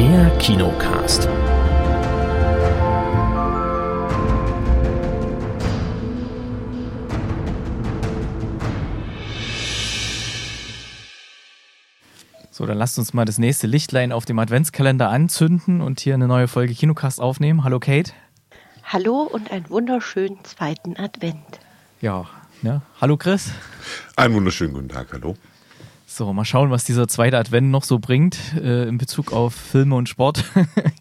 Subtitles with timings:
[0.00, 1.28] Der Kinocast.
[12.50, 16.28] So, dann lasst uns mal das nächste Lichtlein auf dem Adventskalender anzünden und hier eine
[16.28, 17.62] neue Folge Kinocast aufnehmen.
[17.62, 18.12] Hallo Kate.
[18.84, 21.60] Hallo und einen wunderschönen zweiten Advent.
[22.00, 22.26] Ja,
[22.62, 22.80] ja.
[23.02, 23.50] Hallo Chris.
[24.16, 25.36] Einen wunderschönen guten Tag, hallo.
[26.12, 29.94] So, mal schauen, was dieser zweite Advent noch so bringt äh, in Bezug auf Filme
[29.94, 30.44] und Sport.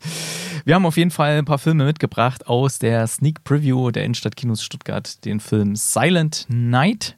[0.66, 4.62] Wir haben auf jeden Fall ein paar Filme mitgebracht aus der Sneak Preview der Innenstadtkinos
[4.62, 7.18] Stuttgart, den Film Silent Night.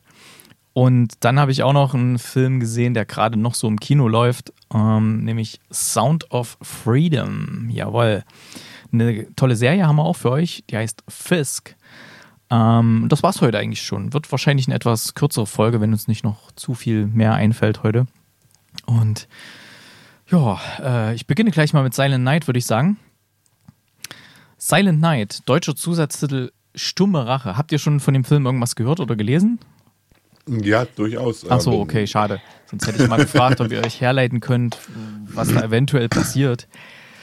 [0.71, 4.07] Und dann habe ich auch noch einen Film gesehen, der gerade noch so im Kino
[4.07, 7.69] läuft, ähm, nämlich Sound of Freedom.
[7.69, 8.23] Jawohl.
[8.93, 11.75] Eine tolle Serie haben wir auch für euch, die heißt Fisk.
[12.51, 14.13] Ähm, das war's heute eigentlich schon.
[14.13, 18.05] Wird wahrscheinlich eine etwas kürzere Folge, wenn uns nicht noch zu viel mehr einfällt heute.
[18.85, 19.27] Und
[20.27, 22.97] ja, äh, ich beginne gleich mal mit Silent Night, würde ich sagen.
[24.57, 27.57] Silent Night, deutscher Zusatztitel Stumme Rache.
[27.57, 29.59] Habt ihr schon von dem Film irgendwas gehört oder gelesen?
[30.47, 31.49] Ja, durchaus.
[31.49, 32.41] Ach so, okay, schade.
[32.65, 34.77] Sonst hätte ich mal gefragt, ob ihr euch herleiten könnt,
[35.25, 36.67] was da eventuell passiert.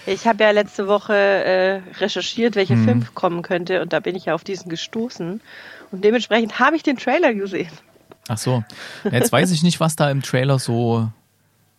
[0.09, 2.85] Ich habe ja letzte Woche äh, recherchiert, welcher hm.
[2.85, 5.41] Film kommen könnte und da bin ich ja auf diesen gestoßen.
[5.91, 7.71] Und dementsprechend habe ich den Trailer gesehen.
[8.29, 8.65] Ach so.
[9.11, 11.09] Jetzt weiß ich nicht, was da im Trailer so,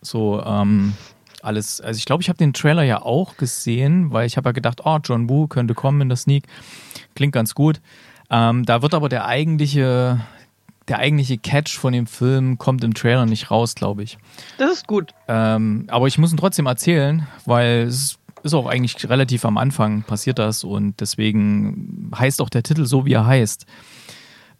[0.02, 0.94] so ähm,
[1.41, 1.81] alles.
[1.81, 4.81] Also ich glaube, ich habe den Trailer ja auch gesehen, weil ich habe ja gedacht,
[4.83, 6.45] oh, John Woo könnte kommen in der Sneak.
[7.16, 7.81] Klingt ganz gut.
[8.30, 10.19] Ähm, da wird aber der eigentliche,
[10.88, 14.17] der eigentliche Catch von dem Film kommt im Trailer nicht raus, glaube ich.
[14.57, 15.13] Das ist gut.
[15.27, 20.04] Ähm, aber ich muss ihn trotzdem erzählen, weil es ist auch eigentlich relativ am Anfang
[20.04, 23.66] passiert das und deswegen heißt auch der Titel so, wie er heißt.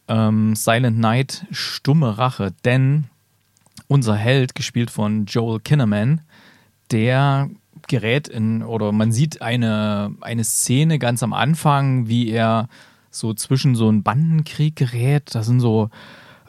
[0.08, 2.54] Ähm, Silent Night, stumme Rache.
[2.66, 3.06] Denn
[3.88, 6.22] unser Held, gespielt von Joel Kinnaman,
[6.92, 7.50] der
[7.88, 12.70] gerät in, oder man sieht eine, eine Szene ganz am Anfang, wie er
[13.12, 15.34] so zwischen so einen Bandenkrieg gerät.
[15.34, 15.90] Da sind so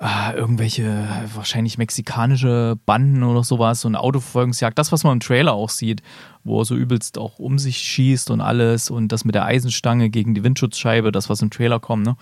[0.00, 5.52] äh, irgendwelche wahrscheinlich mexikanische Banden oder sowas, so eine Autoverfolgungsjagd, das, was man im Trailer
[5.52, 6.02] auch sieht,
[6.42, 10.08] wo er so übelst auch um sich schießt und alles und das mit der Eisenstange
[10.08, 12.16] gegen die Windschutzscheibe, das, was im Trailer kommt, ne?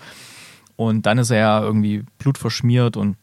[0.75, 3.17] Und dann ist er ja irgendwie blutverschmiert und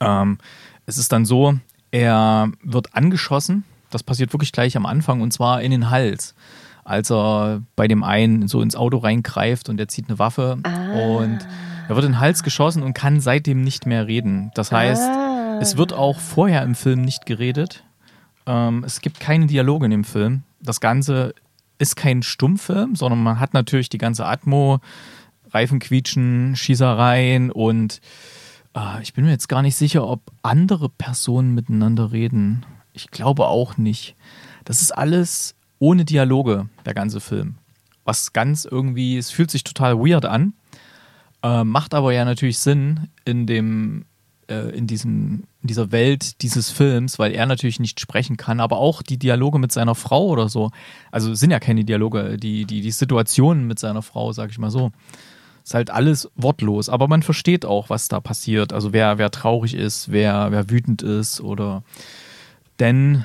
[0.00, 0.38] ähm,
[0.86, 1.54] es ist dann so,
[1.90, 6.34] er wird angeschossen, das passiert wirklich gleich am Anfang und zwar in den Hals
[6.88, 11.18] als er bei dem einen so ins Auto reingreift und der zieht eine Waffe ah.
[11.18, 11.46] und
[11.88, 14.50] er wird in den Hals geschossen und kann seitdem nicht mehr reden.
[14.54, 15.58] Das heißt, ah.
[15.60, 17.82] es wird auch vorher im Film nicht geredet.
[18.46, 20.42] Ähm, es gibt keine Dialoge in dem Film.
[20.60, 21.34] Das Ganze
[21.78, 24.80] ist kein Stummfilm, sondern man hat natürlich die ganze Atmo,
[25.50, 28.00] Reifenquietschen, Schießereien und
[28.74, 32.66] äh, ich bin mir jetzt gar nicht sicher, ob andere Personen miteinander reden.
[32.92, 34.14] Ich glaube auch nicht.
[34.64, 37.56] Das ist alles ohne Dialoge, der ganze Film.
[38.04, 40.52] Was ganz irgendwie, es fühlt sich total weird an.
[41.42, 44.04] Äh, macht aber ja natürlich Sinn in dem,
[44.48, 48.78] äh, in diesem, in dieser Welt dieses Films, weil er natürlich nicht sprechen kann, aber
[48.78, 50.70] auch die Dialoge mit seiner Frau oder so.
[51.12, 54.70] Also sind ja keine Dialoge, die, die, die Situationen mit seiner Frau, sag ich mal
[54.70, 54.90] so.
[55.62, 58.72] Ist halt alles wortlos, aber man versteht auch, was da passiert.
[58.72, 61.82] Also wer, wer traurig ist, wer, wer wütend ist oder
[62.80, 63.24] denn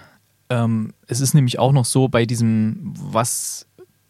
[0.49, 3.65] ähm, es ist nämlich auch noch so bei diesem, was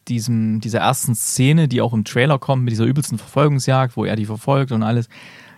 [0.08, 4.16] diesem, dieser ersten Szene, die auch im Trailer kommt, mit dieser übelsten Verfolgungsjagd, wo er
[4.16, 5.10] die verfolgt und alles,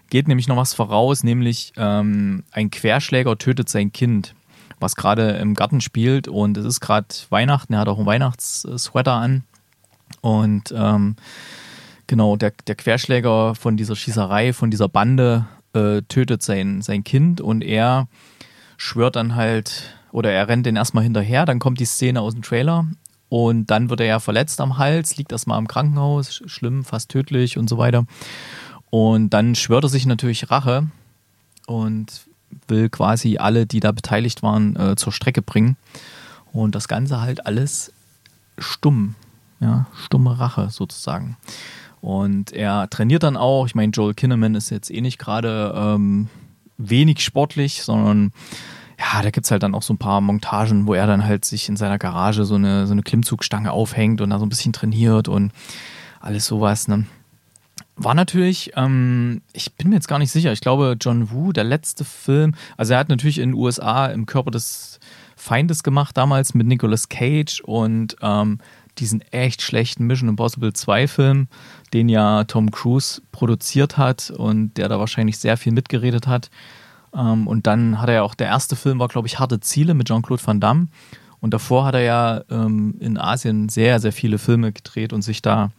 [0.09, 4.35] geht nämlich noch was voraus, nämlich ähm, ein Querschläger tötet sein Kind,
[4.79, 9.13] was gerade im Garten spielt und es ist gerade Weihnachten, er hat auch einen Weihnachtssweater
[9.13, 9.43] an
[10.21, 11.15] und ähm,
[12.07, 17.41] genau, der, der Querschläger von dieser Schießerei, von dieser Bande äh, tötet sein, sein Kind
[17.41, 18.07] und er
[18.77, 22.43] schwört dann halt, oder er rennt den erstmal hinterher, dann kommt die Szene aus dem
[22.43, 22.85] Trailer
[23.29, 27.57] und dann wird er ja verletzt am Hals, liegt erstmal im Krankenhaus, schlimm, fast tödlich
[27.57, 28.05] und so weiter.
[28.89, 30.87] Und dann schwört er sich natürlich Rache
[31.65, 32.25] und
[32.67, 35.75] will quasi alle, die da beteiligt waren, äh, zur Strecke bringen.
[36.53, 37.91] Und das Ganze halt alles
[38.57, 39.15] stumm,
[39.59, 41.37] ja, stumme Rache sozusagen.
[42.01, 46.29] Und er trainiert dann auch, ich meine, Joel Kinnaman ist jetzt eh nicht gerade ähm,
[46.77, 48.31] wenig sportlich, sondern
[48.99, 51.45] ja, da gibt es halt dann auch so ein paar Montagen, wo er dann halt
[51.45, 54.73] sich in seiner Garage so eine, so eine Klimmzugstange aufhängt und da so ein bisschen
[54.73, 55.51] trainiert und
[56.19, 56.87] alles sowas.
[56.87, 57.05] Ne?
[57.97, 61.63] War natürlich, ähm, ich bin mir jetzt gar nicht sicher, ich glaube, John Woo, der
[61.63, 64.99] letzte Film, also er hat natürlich in den USA im Körper des
[65.35, 68.59] Feindes gemacht, damals mit Nicolas Cage und ähm,
[68.97, 71.47] diesen echt schlechten Mission Impossible 2 Film,
[71.93, 76.49] den ja Tom Cruise produziert hat und der da wahrscheinlich sehr viel mitgeredet hat.
[77.15, 79.93] Ähm, und dann hat er ja auch, der erste Film war, glaube ich, Harte Ziele
[79.93, 80.87] mit Jean-Claude Van Damme.
[81.39, 85.41] Und davor hat er ja ähm, in Asien sehr, sehr viele Filme gedreht und sich
[85.41, 85.71] da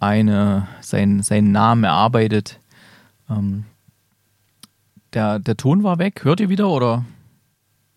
[0.00, 2.58] eine, sein, seinen Namen erarbeitet.
[3.28, 3.64] Ähm,
[5.12, 6.24] der, der Ton war weg.
[6.24, 7.04] Hört ihr wieder oder?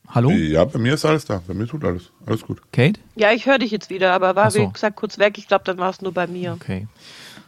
[0.09, 0.29] Hallo?
[0.31, 1.41] Ja, bei mir ist alles da.
[1.47, 2.11] Bei mir tut alles.
[2.25, 2.61] Alles gut.
[2.71, 2.99] Kate?
[3.15, 4.59] Ja, ich höre dich jetzt wieder, aber war so.
[4.59, 5.37] wie gesagt kurz weg.
[5.37, 6.53] Ich glaube, dann war es nur bei mir.
[6.53, 6.87] Okay.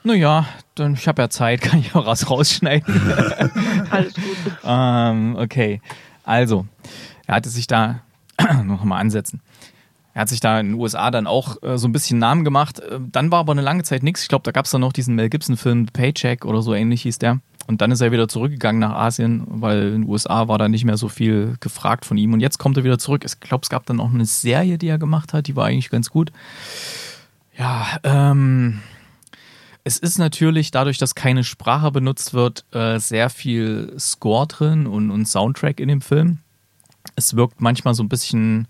[0.06, 2.94] Naja, dann ich habe ja Zeit, kann ich auch was rausschneiden.
[3.90, 4.58] Alles gut.
[4.64, 5.82] ähm, okay.
[6.24, 6.68] Also,
[7.26, 8.02] er hatte sich da
[8.64, 9.42] noch mal ansetzen.
[10.14, 12.80] Er hat sich da in den USA dann auch äh, so ein bisschen Namen gemacht.
[12.80, 14.22] Äh, dann war aber eine lange Zeit nichts.
[14.22, 17.18] Ich glaube, da gab es dann noch diesen Mel Gibson-Film Paycheck oder so ähnlich hieß
[17.18, 17.40] der.
[17.68, 20.86] Und dann ist er wieder zurückgegangen nach Asien, weil in den USA war da nicht
[20.86, 22.32] mehr so viel gefragt von ihm.
[22.32, 23.26] Und jetzt kommt er wieder zurück.
[23.26, 25.90] Ich glaube, es gab dann auch eine Serie, die er gemacht hat, die war eigentlich
[25.90, 26.32] ganz gut.
[27.58, 28.82] Ja, ähm,
[29.88, 35.12] es ist natürlich dadurch, dass keine Sprache benutzt wird, äh, sehr viel Score drin und,
[35.12, 36.40] und Soundtrack in dem Film.
[37.16, 38.68] Es wirkt manchmal so ein bisschen,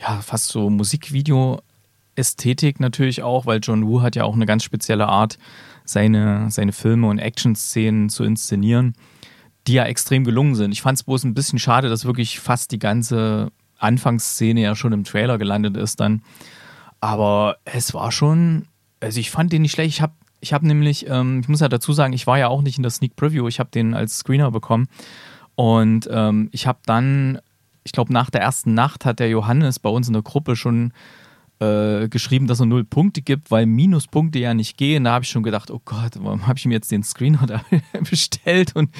[0.00, 5.08] ja, fast so Musikvideo-Ästhetik natürlich auch, weil John Woo hat ja auch eine ganz spezielle
[5.08, 5.40] Art,
[5.84, 8.94] seine, seine Filme und Action-Szenen zu inszenieren,
[9.66, 10.70] die ja extrem gelungen sind.
[10.70, 14.92] Ich fand es bloß ein bisschen schade, dass wirklich fast die ganze Anfangsszene ja schon
[14.92, 16.22] im Trailer gelandet ist dann.
[17.00, 18.68] Aber es war schon,
[19.00, 19.94] also ich fand den nicht schlecht.
[19.94, 20.12] Ich habe
[20.44, 22.82] ich hab nämlich, ähm, ich muss ja dazu sagen, ich war ja auch nicht in
[22.82, 24.88] der Sneak Preview, ich habe den als Screener bekommen.
[25.54, 27.38] Und ähm, ich habe dann,
[27.82, 30.92] ich glaube, nach der ersten Nacht hat der Johannes bei uns in der Gruppe schon
[31.60, 35.04] äh, geschrieben, dass er null Punkte gibt, weil Minuspunkte ja nicht gehen.
[35.04, 37.62] Da habe ich schon gedacht, oh Gott, warum habe ich mir jetzt den Screener da
[38.10, 38.76] bestellt?
[38.76, 38.90] Und,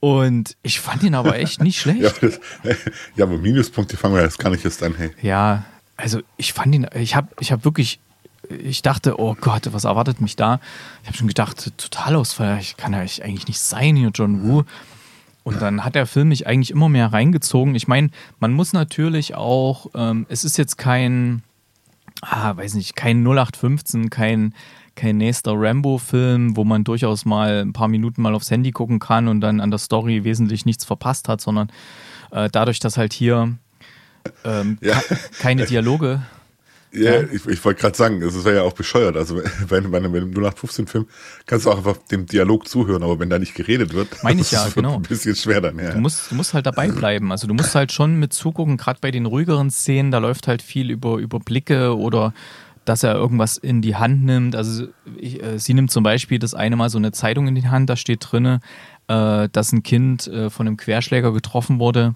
[0.00, 2.00] und ich fand ihn aber echt nicht schlecht.
[2.00, 2.40] Ja, das,
[3.16, 4.94] ja, aber Minuspunkte fangen wir jetzt gar nicht erst an.
[4.96, 5.10] Hey.
[5.20, 5.66] Ja,
[5.98, 8.00] also ich fand ihn, ich habe ich hab wirklich,
[8.48, 10.60] ich dachte, oh Gott, was erwartet mich da?
[11.02, 14.64] Ich habe schon gedacht, Totalausfall, ich kann ja eigentlich nicht sein hier, John Woo.
[15.42, 17.74] Und dann hat der Film mich eigentlich immer mehr reingezogen.
[17.74, 18.08] Ich meine,
[18.40, 21.42] man muss natürlich auch, ähm, es ist jetzt kein,
[22.22, 24.54] ah, weiß nicht, kein 0815, kein,
[24.94, 29.28] kein nächster Rambo-Film, wo man durchaus mal ein paar Minuten mal aufs Handy gucken kann
[29.28, 31.68] und dann an der Story wesentlich nichts verpasst hat, sondern
[32.30, 33.54] äh, dadurch, dass halt hier
[34.44, 34.98] ähm, Ja.
[35.00, 36.22] ke- keine Dialoge.
[36.94, 39.16] Ja, ich, ich wollte gerade sagen, es wäre ja auch bescheuert.
[39.16, 41.06] Also bei, bei einem 0815-Film
[41.46, 44.50] kannst du auch einfach dem Dialog zuhören, aber wenn da nicht geredet wird, Meine ich
[44.50, 44.96] ja, genau.
[44.96, 45.78] ein bisschen schwer dann.
[45.78, 45.92] Ja.
[45.92, 47.32] Du musst, du musst halt dabei bleiben.
[47.32, 50.62] Also du musst halt schon mit zugucken, gerade bei den ruhigeren Szenen, da läuft halt
[50.62, 52.32] viel über, über Blicke oder
[52.84, 54.56] dass er irgendwas in die Hand nimmt.
[54.56, 54.86] Also
[55.16, 57.88] ich, äh, sie nimmt zum Beispiel das eine Mal so eine Zeitung in die Hand,
[57.88, 58.60] da steht drinne,
[59.08, 62.14] äh, dass ein Kind äh, von einem Querschläger getroffen wurde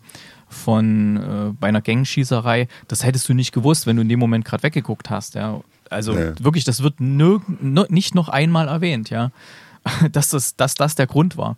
[0.49, 2.69] von äh, bei einer Gangschießerei.
[2.89, 5.35] Das hättest du nicht gewusst, wenn du in dem Moment gerade weggeguckt hast.
[5.35, 5.61] Ja.
[5.91, 6.33] Also Ja.
[6.41, 9.31] wirklich, das wird nirg no, nicht noch einmal erwähnt, ja,
[10.13, 11.57] dass das, dass das der Grund war.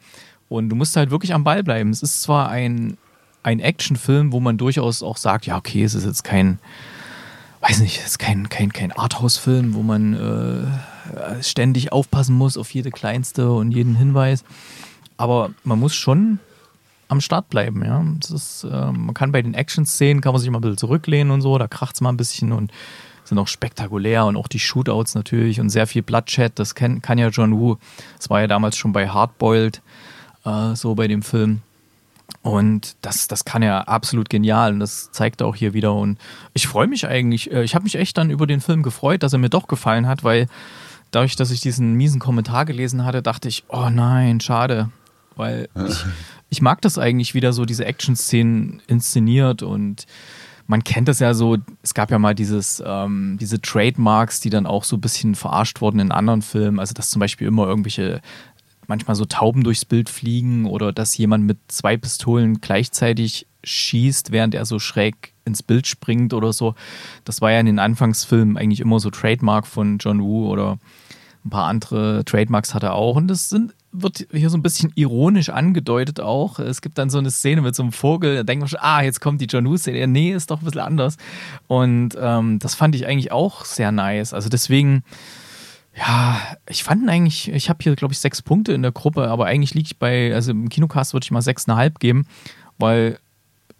[0.49, 1.91] Und du musst halt wirklich am Ball bleiben.
[1.91, 2.97] Es ist zwar ein,
[3.45, 6.59] ein Actionfilm, wo man durchaus auch sagt, ja, okay, es ist jetzt kein,
[7.61, 12.73] weiß nicht, es ist kein, kein, kein Arthouse-Film, wo man äh, ständig aufpassen muss auf
[12.75, 14.43] jede kleinste und jeden Hinweis.
[15.21, 16.39] Aber man muss schon
[17.09, 18.03] am Start bleiben, ja.
[18.35, 21.43] Ist, äh, man kann bei den Action-Szenen, kann man sich mal ein bisschen zurücklehnen und
[21.43, 22.73] so, da kracht es mal ein bisschen und
[23.25, 27.19] sind auch spektakulär und auch die Shootouts natürlich und sehr viel Bloodshed, das kann, kann
[27.19, 27.77] ja John Woo.
[28.17, 29.83] Das war ja damals schon bei Hardboiled
[30.47, 31.61] äh, so bei dem Film.
[32.41, 35.93] Und das, das kann er absolut genial und das zeigt er auch hier wieder.
[35.93, 36.19] Und
[36.55, 39.35] ich freue mich eigentlich, äh, ich habe mich echt dann über den Film gefreut, dass
[39.35, 40.47] er mir doch gefallen hat, weil
[41.11, 44.89] dadurch, dass ich diesen miesen Kommentar gelesen hatte, dachte ich, oh nein, schade.
[45.37, 46.05] Weil ich,
[46.49, 50.07] ich mag das eigentlich wieder so, diese Action-Szenen inszeniert und
[50.67, 54.67] man kennt das ja so, es gab ja mal dieses, ähm, diese Trademarks, die dann
[54.67, 56.79] auch so ein bisschen verarscht wurden in anderen Filmen.
[56.79, 58.21] Also, dass zum Beispiel immer irgendwelche,
[58.87, 64.55] manchmal so Tauben durchs Bild fliegen oder dass jemand mit zwei Pistolen gleichzeitig schießt, während
[64.55, 66.75] er so schräg ins Bild springt oder so.
[67.25, 70.79] Das war ja in den Anfangsfilmen eigentlich immer so Trademark von John Woo oder
[71.45, 73.17] ein paar andere Trademarks hat er auch.
[73.17, 76.59] Und das sind, wird hier so ein bisschen ironisch angedeutet auch.
[76.59, 79.03] Es gibt dann so eine Szene mit so einem Vogel, da denkt man schon, ah,
[79.03, 80.07] jetzt kommt die John Woo-Szene.
[80.07, 81.17] Nee, ist doch ein bisschen anders.
[81.67, 84.33] Und ähm, das fand ich eigentlich auch sehr nice.
[84.33, 85.03] Also deswegen,
[85.97, 89.47] ja, ich fand eigentlich, ich habe hier, glaube ich, sechs Punkte in der Gruppe, aber
[89.47, 92.27] eigentlich liege ich bei, also im Kinocast würde ich mal sechseinhalb geben,
[92.79, 93.19] weil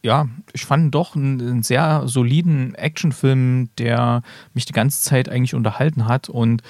[0.03, 4.23] ja, ich fand doch einen, einen sehr soliden Actionfilm, der
[4.55, 6.63] mich die ganze Zeit eigentlich unterhalten hat und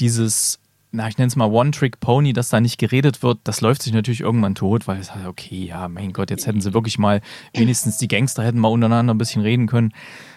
[0.00, 0.58] dieses,
[0.92, 4.20] na, ich nenne es mal One-Trick-Pony, dass da nicht geredet wird, das läuft sich natürlich
[4.20, 7.20] irgendwann tot, weil es halt, okay, ja, mein Gott, jetzt hätten sie wirklich mal,
[7.54, 9.92] wenigstens die Gangster hätten mal untereinander ein bisschen reden können.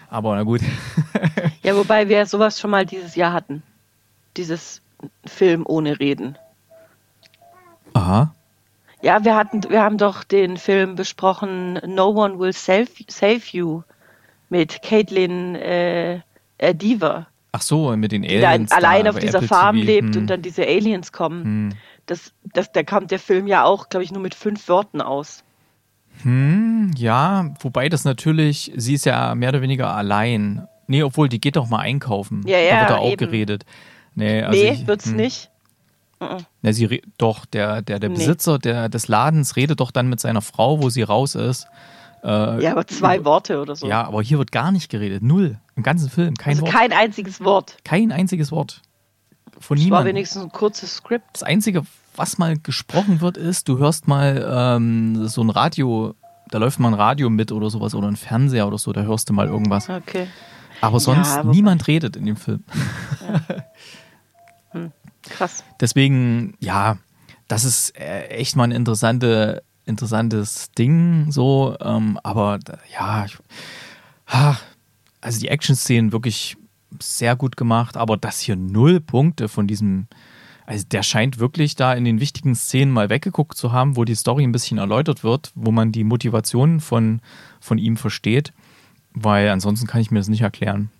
[0.08, 0.60] Aber na gut.
[1.62, 3.62] Ja, wobei wir sowas schon mal dieses Jahr hatten.
[4.36, 4.80] Dieses
[5.26, 6.38] Film ohne Reden.
[7.92, 8.34] Aha.
[9.02, 13.82] Ja, wir hatten, wir haben doch den Film besprochen, No One Will Save, save You.
[14.48, 16.20] mit Caitlin äh,
[16.58, 18.70] äh, Deaver, Ach so, mit den da Aliens.
[18.70, 19.86] allein da auf dieser Apple Farm TV.
[19.86, 20.22] lebt Hm.
[20.22, 21.44] und dann diese Aliens kommen.
[21.44, 21.68] Hm.
[22.06, 25.44] Das, das, da kommt der Film ja auch, glaube ich, nur mit fünf Worten aus.
[26.22, 30.66] Hm, ja, wobei das natürlich, sie ist ja mehr oder weniger allein.
[30.86, 32.42] Nee, obwohl, die geht doch mal einkaufen.
[32.46, 33.16] Ja, da ja, wird da auch eben.
[33.16, 33.64] geredet.
[34.14, 35.16] Nee, also nee, ich, wird's hm.
[35.16, 35.50] nicht.
[36.62, 38.16] Na, sie doch, der, der, der Nee.
[38.16, 41.66] Besitzer der, des Ladens redet doch dann mit seiner Frau, wo sie raus ist.
[42.22, 43.86] Äh, Ja, aber zwei Worte oder so.
[43.86, 45.22] ja, aber hier wird gar nicht geredet.
[45.22, 45.58] Null.
[45.76, 46.34] Im ganzen Film.
[46.34, 46.72] Kein also Wort.
[46.72, 47.76] kein einziges Wort.
[47.84, 48.82] kein einziges Wort.
[49.58, 50.14] Von Es war niemandem.
[50.16, 51.24] wenigstens ein kurzes Skript.
[51.32, 51.82] Das Einzige,
[52.16, 54.46] was mal gesprochen wird, ist, du hörst mal
[54.76, 56.14] ähm, so ein Radio,
[56.50, 59.28] da läuft mal ein Radio mit oder sowas oder ein Fernseher oder so, da hörst
[59.28, 59.88] du mal irgendwas.
[59.88, 60.26] Okay.
[60.82, 62.64] Aber sonst aber- niemand redet in dem Film.
[65.22, 65.64] Krass.
[65.80, 66.96] Deswegen, ja,
[67.48, 72.58] das ist äh, echt mal ein interessante, interessantes Ding, so, ähm, aber
[72.92, 73.36] ja, ich,
[74.26, 74.56] ah,
[75.20, 76.56] also die Action-Szenen wirklich
[76.98, 80.06] sehr gut gemacht, aber das hier null Punkte von diesem,
[80.66, 84.14] also der scheint wirklich da in den wichtigen Szenen mal weggeguckt zu haben, wo die
[84.14, 87.20] Story ein bisschen erläutert wird, wo man die Motivation von,
[87.60, 88.52] von ihm versteht,
[89.12, 90.90] weil ansonsten kann ich mir das nicht erklären.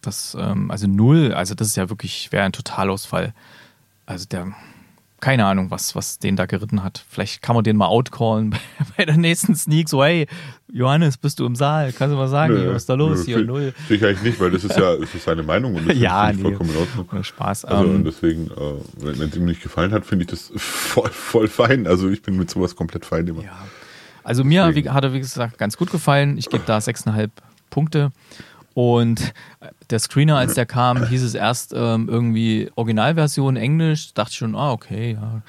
[0.00, 3.34] Das, ähm, also null, also das ist ja wirklich, wäre ein Totalausfall.
[4.06, 4.52] Also der,
[5.20, 7.04] keine Ahnung, was, was den da geritten hat.
[7.08, 8.58] Vielleicht kann man den mal outcallen bei,
[8.96, 9.88] bei der nächsten Sneak.
[9.88, 10.26] So, hey,
[10.72, 11.92] Johannes, bist du im Saal?
[11.92, 13.24] Kannst du mal sagen, hier, was ist da los?
[13.24, 13.74] Hier, Nö, null.
[13.88, 16.30] Sehe ich eigentlich nicht, weil das ist ja das ist seine Meinung und das Ja,
[16.30, 16.42] ich nee.
[16.42, 16.70] vollkommen
[17.12, 17.64] in Spaß.
[17.64, 21.10] Also und Ähm, deswegen, äh, wenn es ihm nicht gefallen hat, finde ich das voll,
[21.10, 21.86] voll fein.
[21.86, 23.42] Also ich bin mit sowas komplett fein immer.
[23.42, 23.56] ja.
[24.24, 24.92] Also mir Deswegen.
[24.92, 26.36] hat er, wie gesagt, ganz gut gefallen.
[26.36, 27.30] Ich gebe da 6,5
[27.70, 28.10] Punkte.
[28.78, 29.34] Und
[29.90, 34.14] der Screener, als der kam, hieß es erst ähm, irgendwie Originalversion Englisch.
[34.14, 35.42] Dachte ich schon, ah, okay, ja.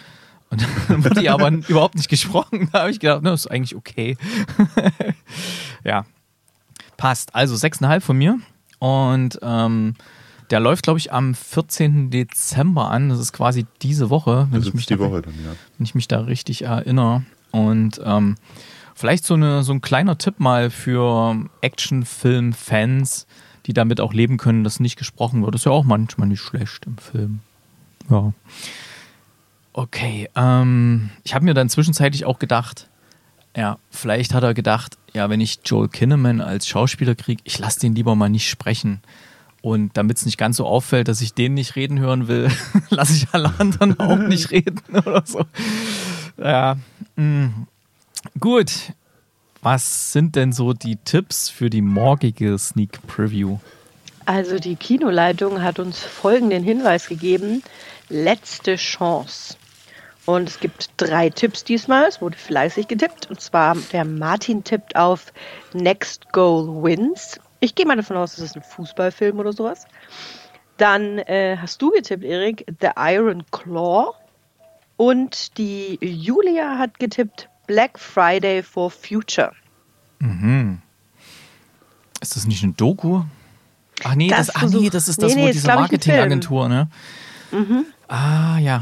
[0.49, 2.69] Und dann wurde die aber überhaupt nicht gesprochen.
[2.73, 4.17] Da habe ich gedacht, na, ist eigentlich okay.
[5.83, 6.07] ja,
[6.97, 7.35] passt.
[7.35, 8.39] Also 6,5 von mir.
[8.79, 9.93] Und ähm,
[10.49, 12.09] der läuft, glaube ich, am 14.
[12.09, 13.09] Dezember an.
[13.09, 15.51] Das ist quasi diese Woche, wenn, Das ich mich, die da, Woche dann, ja.
[15.77, 17.25] wenn ich mich da richtig erinnere.
[17.51, 18.37] Und ähm,
[18.99, 23.27] vielleicht so, eine, so ein kleiner Tipp mal für Actionfilm-Fans,
[23.65, 25.55] die damit auch leben können, dass nicht gesprochen wird.
[25.55, 27.39] ist ja auch manchmal nicht schlecht im Film.
[28.09, 28.33] Ja.
[29.71, 32.89] Okay, ähm, ich habe mir dann zwischenzeitlich auch gedacht,
[33.55, 37.79] ja, vielleicht hat er gedacht, ja, wenn ich Joel Kinnaman als Schauspieler kriege, ich lasse
[37.79, 38.99] den lieber mal nicht sprechen.
[39.61, 42.51] Und damit es nicht ganz so auffällt, dass ich den nicht reden hören will,
[42.89, 45.45] lasse ich alle anderen auch nicht reden oder so.
[46.37, 46.75] Ja,
[47.15, 47.51] mh.
[48.39, 48.93] Gut.
[49.61, 53.57] Was sind denn so die Tipps für die morgige Sneak Preview?
[54.25, 57.63] Also die Kinoleitung hat uns folgenden Hinweis gegeben.
[58.09, 59.55] Letzte Chance.
[60.25, 62.05] Und es gibt drei Tipps diesmal.
[62.05, 63.29] Es wurde fleißig getippt.
[63.29, 65.33] Und zwar der Martin tippt auf
[65.73, 67.39] Next Goal Wins.
[67.59, 69.87] Ich gehe mal davon aus, das ist ein Fußballfilm oder sowas.
[70.77, 74.13] Dann äh, hast du getippt, Erik, The Iron Claw.
[74.95, 79.51] Und die Julia hat getippt Black Friday for Future.
[82.19, 83.21] Ist das nicht eine Doku?
[84.03, 86.67] Ach nee, das, Das ach nee, das ist Nee, das, nee, wo ist, diese Marketingagentur,
[86.67, 86.89] ne?
[88.07, 88.81] Ah, ja.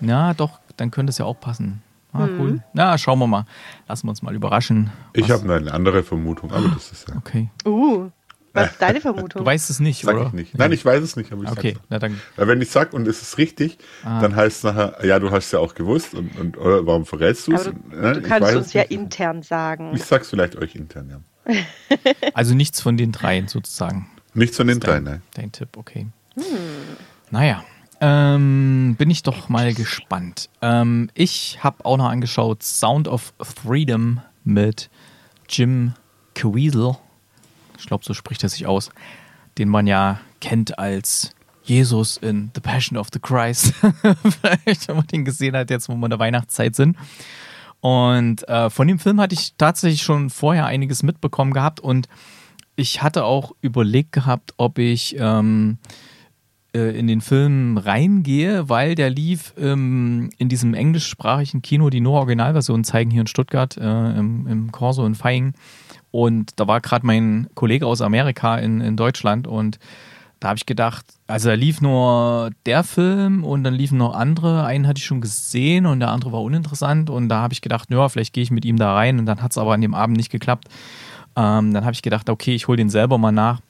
[0.00, 1.82] Ja, doch, dann könnte es ja auch passen.
[2.12, 2.64] Ah, cool.
[2.72, 3.46] Na, schauen wir mal.
[3.86, 4.90] Lassen wir uns mal überraschen.
[5.12, 7.14] Ich habe eine andere Vermutung, aber das ist ja.
[7.16, 7.48] Okay.
[7.64, 8.10] Uh,
[8.56, 9.42] was ist deine Vermutung?
[9.42, 10.26] Du weißt es nicht, Sag oder?
[10.26, 10.58] ich nicht.
[10.58, 12.20] Nein, ich weiß es nicht, aber ich Okay, na dann.
[12.36, 14.20] Weil wenn ich sag und es ist richtig, Ah.
[14.20, 17.46] dann heißt es nachher, ja, du hast ja auch gewusst und, und oder warum verrätst
[17.46, 17.64] du es?
[17.64, 18.90] Du, Ne, du kannst uns es ja nicht.
[18.92, 19.92] intern sagen.
[19.94, 21.54] Ich sag's vielleicht euch intern, ja.
[22.34, 24.08] Also nichts von den dreien sozusagen.
[24.34, 25.22] Nichts von den drei, Dein, nein.
[25.34, 26.06] dein Tipp, okay.
[27.30, 27.64] Naja,
[28.00, 30.50] ähm, bin ich doch mal gespannt.
[30.60, 34.90] Ähm, ich habe auch noch angeschaut Sound of Freedom mit
[35.48, 35.94] Jim
[36.34, 36.96] Caviezel.
[37.78, 38.90] Ich glaube, so spricht er sich aus.
[39.58, 43.74] Den man ja kennt als Jesus in The Passion of the Christ.
[44.40, 46.96] Vielleicht, wenn man den gesehen hat, jetzt wo wir in der Weihnachtszeit sind.
[47.80, 52.08] Und äh, von dem Film hatte ich tatsächlich schon vorher einiges mitbekommen gehabt und
[52.74, 55.78] ich hatte auch überlegt gehabt, ob ich ähm,
[56.76, 62.14] äh, in den Film reingehe, weil der lief ähm, in diesem englischsprachigen Kino, die nur
[62.14, 65.54] Originalversion zeigen hier in Stuttgart, äh, im, im Corso in Feing.
[66.10, 69.78] Und da war gerade mein Kollege aus Amerika in, in Deutschland und
[70.38, 74.64] da habe ich gedacht, also da lief nur der Film und dann liefen noch andere.
[74.66, 77.08] Einen hatte ich schon gesehen und der andere war uninteressant.
[77.08, 79.18] Und da habe ich gedacht, ja, vielleicht gehe ich mit ihm da rein.
[79.18, 80.68] Und dann hat es aber an dem Abend nicht geklappt.
[81.36, 83.60] Ähm, dann habe ich gedacht, okay, ich hole den selber mal nach.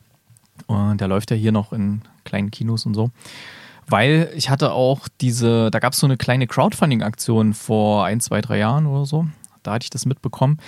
[0.66, 3.10] Und der läuft ja hier noch in kleinen Kinos und so.
[3.88, 8.40] Weil ich hatte auch diese, da gab es so eine kleine Crowdfunding-Aktion vor ein, zwei,
[8.40, 9.26] drei Jahren oder so.
[9.62, 10.58] da hatte ich das mitbekommen.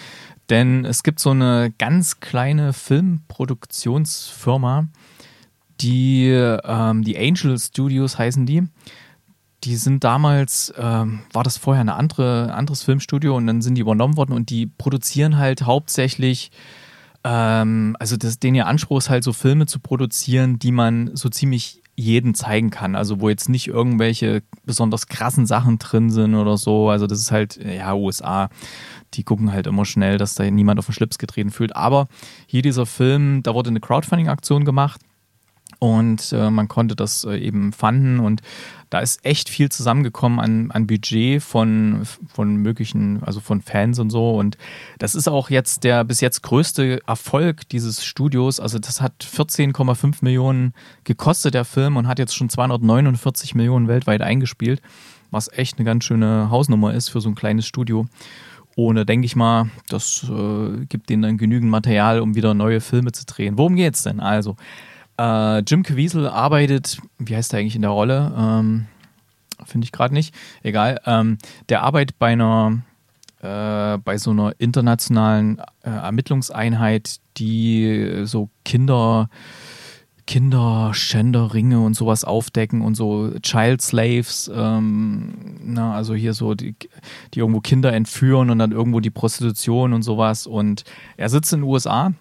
[0.50, 4.88] Denn es gibt so eine ganz kleine Filmproduktionsfirma,
[5.80, 8.64] die, ähm, die Angel Studios heißen die.
[9.64, 13.80] Die sind damals, ähm, war das vorher ein andere, anderes Filmstudio und dann sind die
[13.80, 16.50] übernommen worden und die produzieren halt hauptsächlich
[17.24, 21.28] ähm, also das, den ihr Anspruch ist halt so Filme zu produzieren, die man so
[21.28, 22.94] ziemlich jeden zeigen kann.
[22.94, 26.90] Also wo jetzt nicht irgendwelche besonders krassen Sachen drin sind oder so.
[26.90, 28.50] Also das ist halt, ja, USA,
[29.14, 31.74] die gucken halt immer schnell, dass da niemand auf den Schlips getreten fühlt.
[31.74, 32.06] Aber
[32.46, 35.00] hier dieser Film, da wurde eine Crowdfunding-Aktion gemacht
[35.78, 38.42] und äh, man konnte das äh, eben fanden und
[38.90, 44.08] da ist echt viel zusammengekommen an, an Budget von, von möglichen, also von Fans und
[44.08, 44.36] so.
[44.36, 44.56] Und
[44.98, 48.60] das ist auch jetzt der bis jetzt größte Erfolg dieses Studios.
[48.60, 50.72] Also das hat 14,5 Millionen
[51.04, 54.80] gekostet, der Film, und hat jetzt schon 249 Millionen weltweit eingespielt,
[55.30, 58.06] was echt eine ganz schöne Hausnummer ist für so ein kleines Studio.
[58.74, 62.80] Und da denke ich mal, das äh, gibt denen dann genügend Material, um wieder neue
[62.80, 63.58] Filme zu drehen.
[63.58, 64.20] Worum geht's denn?
[64.20, 64.56] Also,
[65.18, 68.32] äh, Jim Caviezel arbeitet, wie heißt er eigentlich in der Rolle?
[68.36, 68.86] Ähm,
[69.64, 70.34] Finde ich gerade nicht.
[70.62, 71.00] Egal.
[71.04, 72.82] Ähm, der arbeitet bei einer
[73.40, 79.28] äh, bei so einer internationalen äh, Ermittlungseinheit, die so Kinder
[80.28, 86.74] Kinderschänderringe und sowas aufdecken und so Child Slaves, ähm, na, also hier so, die,
[87.32, 90.46] die irgendwo Kinder entführen und dann irgendwo die Prostitution und sowas.
[90.46, 90.84] Und
[91.16, 92.12] er sitzt in den USA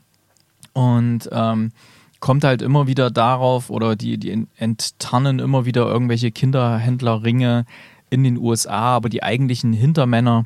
[0.71, 1.73] und ähm,
[2.19, 7.65] kommt halt immer wieder darauf oder die, die enttarnen immer wieder irgendwelche Kinderhändlerringe
[8.09, 10.45] in den USA, aber die eigentlichen Hintermänner,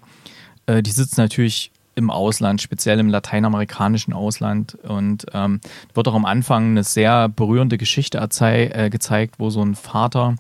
[0.66, 4.75] äh, die sitzen natürlich im Ausland, speziell im lateinamerikanischen Ausland.
[4.84, 5.60] Und ähm,
[5.94, 10.36] wird auch am Anfang eine sehr berührende Geschichte äh, gezeigt, wo so ein Vater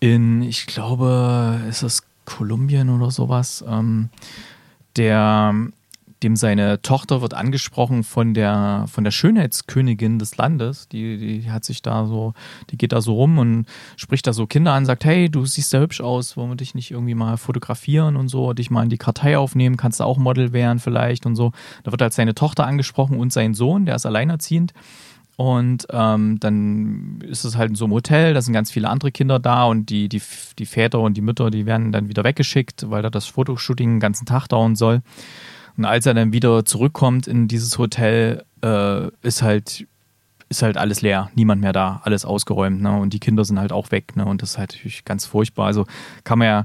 [0.00, 4.08] in, ich glaube, ist das Kolumbien oder sowas, ähm,
[4.96, 5.54] der
[6.22, 10.88] dem seine Tochter wird angesprochen von der, von der Schönheitskönigin des Landes.
[10.88, 12.34] Die, die hat sich da so,
[12.70, 15.72] die geht da so rum und spricht da so Kinder an, sagt, hey, du siehst
[15.72, 18.90] ja hübsch aus, wollen wir dich nicht irgendwie mal fotografieren und so, dich mal in
[18.90, 21.52] die Kartei aufnehmen, kannst du auch Model werden vielleicht und so.
[21.84, 24.74] Da wird halt seine Tochter angesprochen und sein Sohn, der ist alleinerziehend.
[25.36, 29.10] Und ähm, dann ist es halt in so einem Hotel, da sind ganz viele andere
[29.10, 30.20] Kinder da und die, die,
[30.58, 34.00] die Väter und die Mütter, die werden dann wieder weggeschickt, weil da das Fotoshooting den
[34.00, 35.00] ganzen Tag dauern soll.
[35.76, 39.86] Und als er dann wieder zurückkommt in dieses Hotel, äh, ist halt
[40.50, 42.98] ist halt alles leer, niemand mehr da, alles ausgeräumt, ne?
[42.98, 44.26] Und die Kinder sind halt auch weg, ne?
[44.26, 45.66] Und das ist halt natürlich ganz furchtbar.
[45.66, 45.86] Also
[46.24, 46.64] kann man ja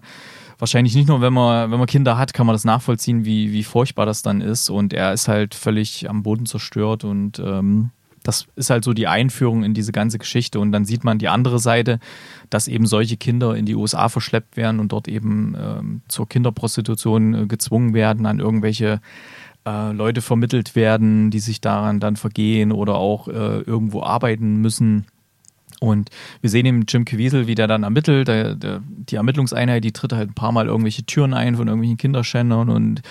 [0.57, 3.63] wahrscheinlich nicht nur, wenn man, wenn man Kinder hat, kann man das nachvollziehen, wie, wie
[3.63, 4.71] furchtbar das dann ist.
[4.71, 7.91] Und er ist halt völlig am Boden zerstört und ähm,
[8.25, 10.59] das ist halt so die Einführung in diese ganze Geschichte.
[10.59, 11.99] Und dann sieht man die andere Seite,
[12.49, 17.33] dass eben solche Kinder in die USA verschleppt werden und dort eben ähm, zur Kinderprostitution
[17.33, 18.99] äh, gezwungen werden, an irgendwelche
[19.65, 25.05] äh, Leute vermittelt werden, die sich daran dann vergehen oder auch äh, irgendwo arbeiten müssen.
[25.79, 26.09] Und
[26.41, 28.27] wir sehen eben Jim Caviezel, wie der dann ermittelt.
[28.27, 31.97] Der, der, die Ermittlungseinheit, die tritt halt ein paar Mal irgendwelche Türen ein von irgendwelchen
[31.97, 33.01] Kinderschändern und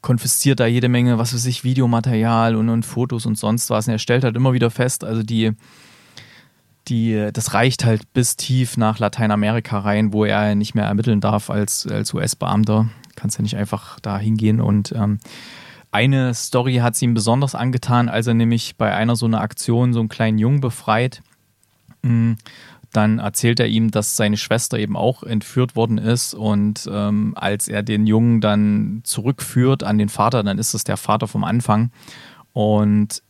[0.00, 3.86] konfisziert da jede Menge, was weiß ich, Videomaterial und, und Fotos und sonst was.
[3.86, 5.52] Und er stellt halt immer wieder fest, also die,
[6.88, 11.50] die, das reicht halt bis tief nach Lateinamerika rein, wo er nicht mehr ermitteln darf
[11.50, 12.88] als, als US-Beamter.
[13.16, 14.60] Kannst ja nicht einfach da hingehen.
[14.60, 15.18] Und ähm,
[15.90, 19.92] eine Story hat es ihm besonders angetan, als er nämlich bei einer so einer Aktion
[19.92, 21.22] so einen kleinen Jungen befreit.
[22.02, 22.34] Mm,
[22.92, 27.68] dann erzählt er ihm, dass seine Schwester eben auch entführt worden ist und ähm, als
[27.68, 31.90] er den Jungen dann zurückführt an den Vater, dann ist es der Vater vom Anfang
[32.54, 33.22] und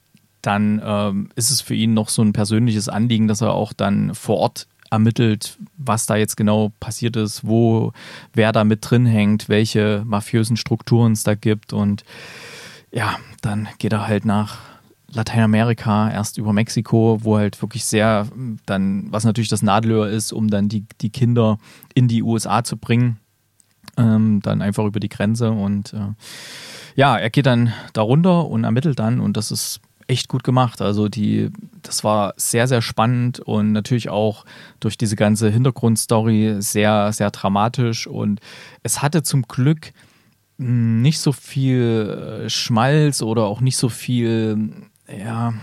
[0.42, 4.14] dann ähm, ist es für ihn noch so ein persönliches Anliegen, dass er auch dann
[4.14, 7.92] vor Ort ermittelt, was da jetzt genau passiert ist, wo
[8.32, 12.04] wer da mit drin hängt, welche mafiösen Strukturen es da gibt und
[12.90, 14.58] ja, dann geht er halt nach
[15.12, 18.26] Lateinamerika, erst über Mexiko, wo halt wirklich sehr
[18.66, 21.58] dann, was natürlich das Nadelöhr ist, um dann die, die Kinder
[21.94, 23.18] in die USA zu bringen.
[23.96, 26.12] Ähm, dann einfach über die Grenze und äh,
[26.94, 30.80] ja, er geht dann da runter und ermittelt dann und das ist echt gut gemacht.
[30.80, 31.50] Also die,
[31.82, 34.44] das war sehr, sehr spannend und natürlich auch
[34.80, 38.40] durch diese ganze Hintergrundstory sehr, sehr dramatisch und
[38.82, 39.92] es hatte zum Glück
[40.58, 44.72] nicht so viel äh, Schmalz oder auch nicht so viel
[45.10, 45.54] ja,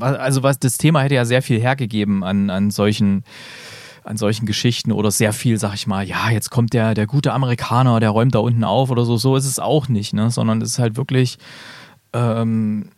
[0.00, 3.24] also was das Thema hätte ja sehr viel hergegeben an, an solchen
[4.02, 7.32] an solchen Geschichten oder sehr viel, sag ich mal, ja, jetzt kommt der, der gute
[7.32, 9.18] Amerikaner, der räumt da unten auf oder so.
[9.18, 10.30] So ist es auch nicht, ne?
[10.30, 11.38] Sondern es ist halt wirklich,
[12.14, 12.88] ähm,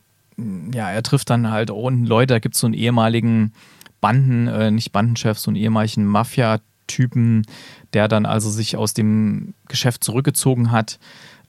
[0.72, 3.52] ja, er trifft dann halt unten Leute, da gibt es so einen ehemaligen
[4.00, 7.46] Banden, äh, nicht Bandenchef, so einen ehemaligen Mafia-Typen,
[7.92, 10.98] der dann also sich aus dem Geschäft zurückgezogen hat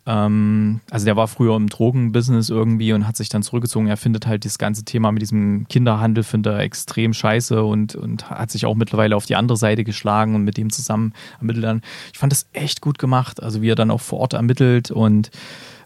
[0.05, 3.87] Ähm, also der war früher im Drogenbusiness irgendwie und hat sich dann zurückgezogen.
[3.87, 8.29] Er findet halt das ganze Thema mit diesem Kinderhandel findet er extrem scheiße und, und
[8.29, 11.81] hat sich auch mittlerweile auf die andere Seite geschlagen und mit dem zusammen ermittelt dann.
[12.11, 15.31] Ich fand das echt gut gemacht, also wie er dann auch vor Ort ermittelt und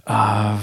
[0.05, 0.53] äh,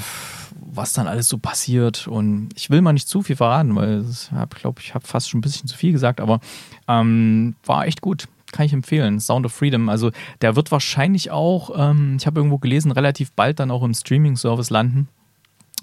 [0.67, 2.09] was dann alles so passiert.
[2.09, 5.39] Und ich will mal nicht zu viel verraten, weil ich glaube, ich habe fast schon
[5.39, 6.41] ein bisschen zu viel gesagt, aber
[6.89, 9.21] ähm, war echt gut kann ich empfehlen.
[9.21, 9.89] Sound of Freedom.
[9.89, 13.93] Also der wird wahrscheinlich auch, ähm, ich habe irgendwo gelesen, relativ bald dann auch im
[13.93, 15.09] Streaming-Service landen.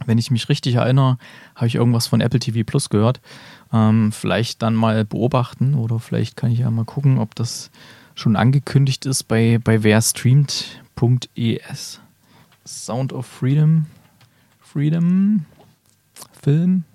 [0.06, 1.18] Wenn ich mich richtig erinnere,
[1.54, 3.20] habe ich irgendwas von Apple TV Plus gehört.
[3.74, 7.72] Ähm, vielleicht dann mal beobachten oder vielleicht kann ich ja mal gucken, ob das
[8.16, 12.00] schon angekündigt ist bei, bei werstreamt.es.
[12.66, 13.88] Sound of Freedom.
[14.62, 15.46] Freedom.
[16.42, 16.86] Film.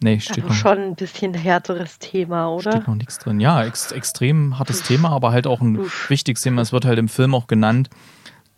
[0.00, 0.54] Nee, steht also noch.
[0.54, 2.72] schon ein bisschen härteres Thema, oder?
[2.72, 3.40] Steht noch nichts drin.
[3.40, 4.86] Ja, ex extrem hartes Uff.
[4.86, 6.08] Thema, aber halt auch ein Uff.
[6.08, 6.62] wichtiges Thema.
[6.62, 7.90] Es wird halt im Film auch genannt,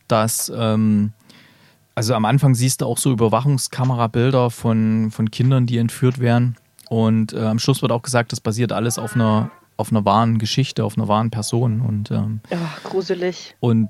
[0.07, 1.12] dass, ähm,
[1.94, 6.57] also am Anfang siehst du auch so Überwachungskamerabilder von, von Kindern, die entführt werden.
[6.90, 10.38] Und äh, am Schluss wird auch gesagt, das basiert alles auf einer, auf einer wahren
[10.38, 11.81] Geschichte, auf einer wahren Person.
[11.81, 13.55] Und, ähm, ja, gruselig.
[13.61, 13.88] Und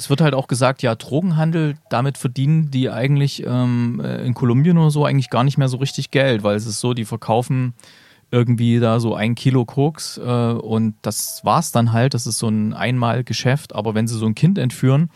[0.00, 4.78] es wird halt auch gesagt, ja, Drogenhandel, damit verdienen die eigentlich ähm, äh, in Kolumbien
[4.78, 7.74] oder so eigentlich gar nicht mehr so richtig Geld, weil es ist so, die verkaufen
[8.30, 12.14] irgendwie da so ein Kilo Koks äh, und das war's dann halt.
[12.14, 13.74] Das ist so ein Einmalgeschäft.
[13.74, 15.10] Aber wenn sie so ein Kind entführen,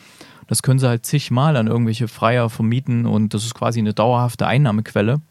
[0.49, 4.47] das können sie halt zigmal an irgendwelche Freier vermieten und das ist quasi eine dauerhafte
[4.47, 5.23] Einnahmequelle.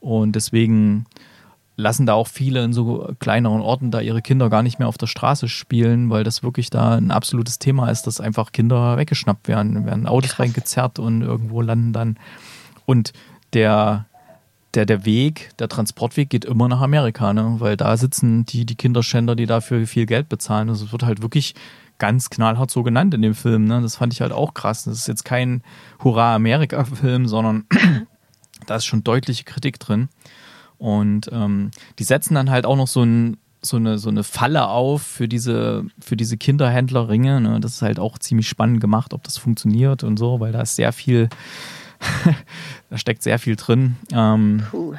[0.00, 1.04] Und deswegen
[1.76, 4.96] lassen da auch viele in so kleineren Orten da ihre Kinder gar nicht mehr auf
[4.96, 9.46] der Straße spielen, weil das wirklich da ein absolutes Thema ist, dass einfach Kinder weggeschnappt
[9.46, 10.40] werden, werden Autos Krass.
[10.40, 12.18] reingezerrt und irgendwo landen dann.
[12.86, 13.12] Und
[13.52, 14.06] der,
[14.74, 17.56] der, der Weg, der Transportweg geht immer nach Amerika, ne?
[17.58, 20.70] weil da sitzen die, die Kinderschänder, die dafür viel Geld bezahlen.
[20.70, 21.54] Also es wird halt wirklich
[21.98, 23.64] ganz knallhart so genannt in dem Film.
[23.64, 23.82] Ne?
[23.82, 24.84] Das fand ich halt auch krass.
[24.84, 25.62] Das ist jetzt kein
[26.02, 27.64] Hurra-Amerika-Film, sondern
[28.66, 30.08] da ist schon deutliche Kritik drin.
[30.78, 34.68] Und ähm, die setzen dann halt auch noch so, ein, so, eine, so eine Falle
[34.68, 37.40] auf für diese, für diese Kinderhändlerringe.
[37.40, 37.60] Ne?
[37.60, 40.76] Das ist halt auch ziemlich spannend gemacht, ob das funktioniert und so, weil da ist
[40.76, 41.28] sehr viel,
[42.90, 43.96] da steckt sehr viel drin.
[44.12, 44.98] Ähm, okay.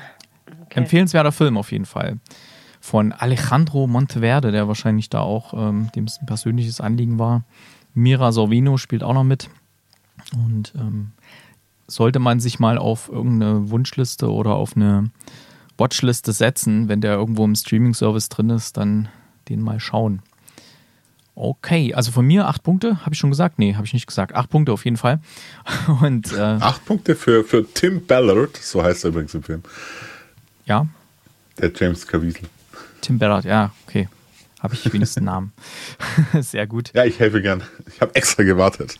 [0.70, 2.18] Empfehlenswerter Film auf jeden Fall.
[2.80, 7.44] Von Alejandro Monteverde, der wahrscheinlich da auch, ähm, dem es ein persönliches Anliegen war.
[7.94, 9.50] Mira Sorvino spielt auch noch mit.
[10.34, 11.12] Und ähm,
[11.88, 15.10] sollte man sich mal auf irgendeine Wunschliste oder auf eine
[15.78, 16.90] Watchliste setzen.
[16.90, 19.10] Wenn der irgendwo im Streaming-Service drin ist, dann
[19.50, 20.22] den mal schauen.
[21.36, 23.60] Okay, also von mir acht Punkte, habe ich schon gesagt?
[23.60, 24.34] Nee, habe ich nicht gesagt.
[24.34, 25.20] Acht Punkte auf jeden Fall.
[26.02, 29.62] Und, äh, acht Punkte für, für Tim Ballard, so heißt er übrigens im Film.
[30.66, 30.88] Ja.
[31.60, 32.50] Der James Caviezel.
[33.02, 34.10] Tim Ballard, ja, okay.
[34.62, 35.54] Habe ich wenigstens einen Namen.
[36.42, 36.92] Sehr gut.
[36.96, 37.62] Ja, ich helfe gern.
[37.94, 39.00] Ich habe extra gewartet.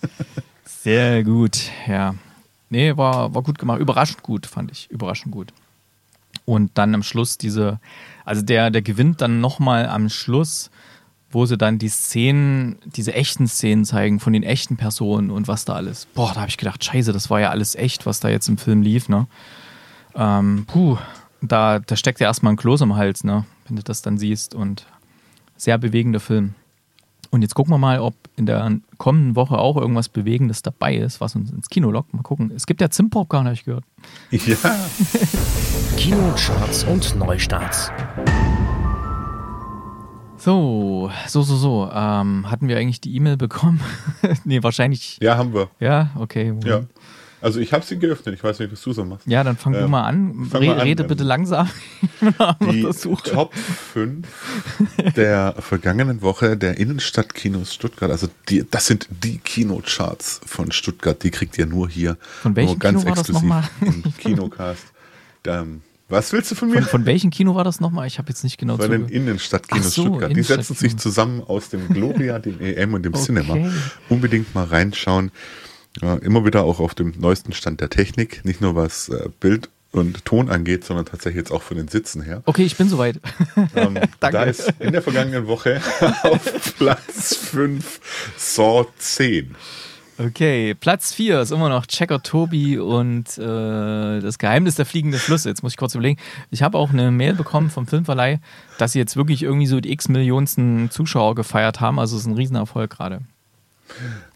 [0.64, 2.14] Sehr gut, ja.
[2.70, 3.80] Nee, war, war gut gemacht.
[3.80, 4.90] Überraschend gut, fand ich.
[4.90, 5.52] Überraschend gut.
[6.48, 7.78] Und dann am Schluss diese,
[8.24, 10.70] also der, der gewinnt dann nochmal am Schluss,
[11.30, 15.66] wo sie dann die Szenen, diese echten Szenen zeigen von den echten Personen und was
[15.66, 16.06] da alles.
[16.14, 18.56] Boah, da habe ich gedacht, scheiße, das war ja alles echt, was da jetzt im
[18.56, 19.26] Film lief, ne?
[20.14, 20.96] Ähm, puh,
[21.42, 23.44] da, da steckt ja erstmal ein Kloß im Hals, ne?
[23.66, 24.86] Wenn du das dann siehst und
[25.58, 26.54] sehr bewegender Film.
[27.30, 31.20] Und jetzt gucken wir mal, ob in der kommenden Woche auch irgendwas Bewegendes dabei ist,
[31.20, 32.14] was uns ins Kino lockt.
[32.14, 32.50] Mal gucken.
[32.54, 33.84] Es gibt ja Zimpopcorn, habe ich gehört.
[34.30, 34.56] Ja.
[35.96, 37.90] Kinocharts und Neustarts.
[40.38, 41.90] So, so, so, so.
[41.92, 43.80] Ähm, hatten wir eigentlich die E-Mail bekommen?
[44.44, 45.18] nee, wahrscheinlich.
[45.20, 45.68] Ja, haben wir.
[45.80, 46.52] Ja, okay.
[46.52, 46.64] Moment.
[46.64, 46.82] Ja.
[47.40, 49.26] Also ich habe sie geöffnet, ich weiß nicht, was du so machst.
[49.26, 50.50] Ja, dann fang ähm, du mal an.
[50.52, 51.08] Re mal rede an.
[51.08, 51.68] bitte langsam.
[52.60, 52.82] die
[53.24, 54.26] Top 5
[55.16, 58.10] der vergangenen Woche der Innenstadtkinos Stuttgart.
[58.10, 61.22] Also die, das sind die Kinocharts von Stuttgart.
[61.22, 62.16] Die kriegt ihr nur hier.
[62.42, 64.84] Von welchem nur ganz Kino war exklusiv das im Kinocast.
[65.46, 66.82] Ähm, was willst du von mir?
[66.82, 68.06] Von, von welchem Kino war das nochmal?
[68.06, 70.34] Ich habe jetzt nicht genau Von den Innenstadtkinos so, Stuttgart.
[70.34, 73.24] Die setzen sich zusammen aus dem Gloria, dem EM und dem okay.
[73.24, 73.70] Cinema.
[74.08, 75.30] Unbedingt mal reinschauen.
[76.00, 79.68] Ja, immer wieder auch auf dem neuesten Stand der Technik, nicht nur was äh, Bild
[79.90, 82.42] und Ton angeht, sondern tatsächlich jetzt auch von den Sitzen her.
[82.44, 83.20] Okay, ich bin soweit.
[83.74, 84.36] Ähm, Danke.
[84.36, 85.80] Da ist in der vergangenen Woche
[86.22, 88.00] auf Platz 5
[88.36, 89.54] Saw 10.
[90.20, 95.48] Okay, Platz 4 ist immer noch Checker Tobi und äh, das Geheimnis der fliegenden Flüsse.
[95.48, 96.18] Jetzt muss ich kurz überlegen.
[96.50, 98.40] Ich habe auch eine Mail bekommen vom Filmverleih,
[98.78, 102.00] dass sie jetzt wirklich irgendwie so die x-Millionsten Zuschauer gefeiert haben.
[102.00, 103.20] Also es ist ein Riesenerfolg gerade.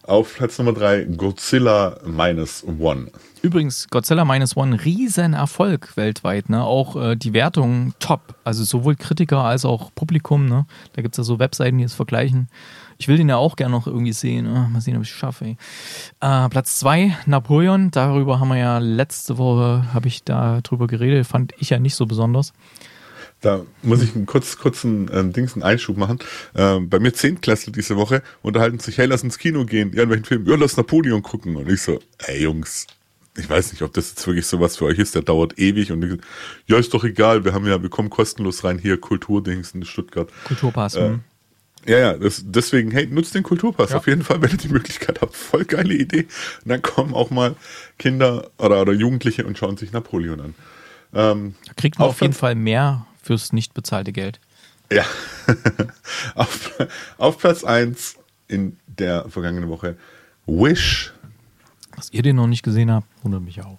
[0.05, 3.07] Auf Platz Nummer 3 Godzilla Minus One.
[3.41, 6.49] Übrigens, Godzilla Minus One, Riesenerfolg weltweit.
[6.49, 6.65] Ne?
[6.65, 8.35] Auch äh, die Wertung top.
[8.43, 10.47] Also sowohl Kritiker als auch Publikum.
[10.47, 10.67] Ne?
[10.95, 12.49] Da gibt es ja so Webseiten, die es vergleichen.
[12.99, 14.49] Ich will den ja auch gerne noch irgendwie sehen.
[14.49, 15.45] Oh, mal sehen, ob ich es schaffe.
[16.21, 17.93] Äh, Platz 2, Napoleon.
[17.93, 21.27] Darüber haben wir ja letzte Woche, habe ich da drüber geredet.
[21.27, 22.53] Fand ich ja nicht so besonders.
[23.43, 26.21] Da muss ich einen kurz, kurzen äh, Dings, einen Einschub machen.
[26.55, 29.93] Ähm, bei mir Zehntklässler diese Woche unterhalten sich, hey, lass ins Kino gehen.
[29.95, 30.47] Ja, in welchen Film?
[30.47, 31.57] Ja, lass Napoleon gucken.
[31.57, 32.87] Und ich so, ey Jungs,
[33.37, 36.05] ich weiß nicht, ob das jetzt wirklich sowas für euch ist, der dauert ewig und
[36.05, 36.21] ich,
[36.67, 40.31] ja, ist doch egal, wir haben ja, wir kommen kostenlos rein hier, Kulturdings in Stuttgart.
[40.45, 40.95] Kulturpass.
[40.95, 41.19] Äh,
[41.87, 43.97] ja, ja, das, deswegen, hey, nutzt den Kulturpass ja.
[43.97, 45.35] auf jeden Fall, wenn ihr die Möglichkeit habt.
[45.35, 46.27] Voll geile Idee.
[46.65, 47.57] Und dann kommen auch mal
[47.99, 50.55] Kinder oder, oder Jugendliche und schauen sich Napoleon an.
[51.15, 54.41] Ähm, da kriegt man auf jeden Fall mehr fürs nicht bezahlte Geld.
[54.91, 55.05] Ja.
[56.35, 56.73] auf,
[57.19, 58.17] auf Platz 1
[58.49, 59.97] in der vergangenen Woche
[60.47, 61.13] Wish.
[61.97, 63.77] Was ihr den noch nicht gesehen habt, wundert mich auch.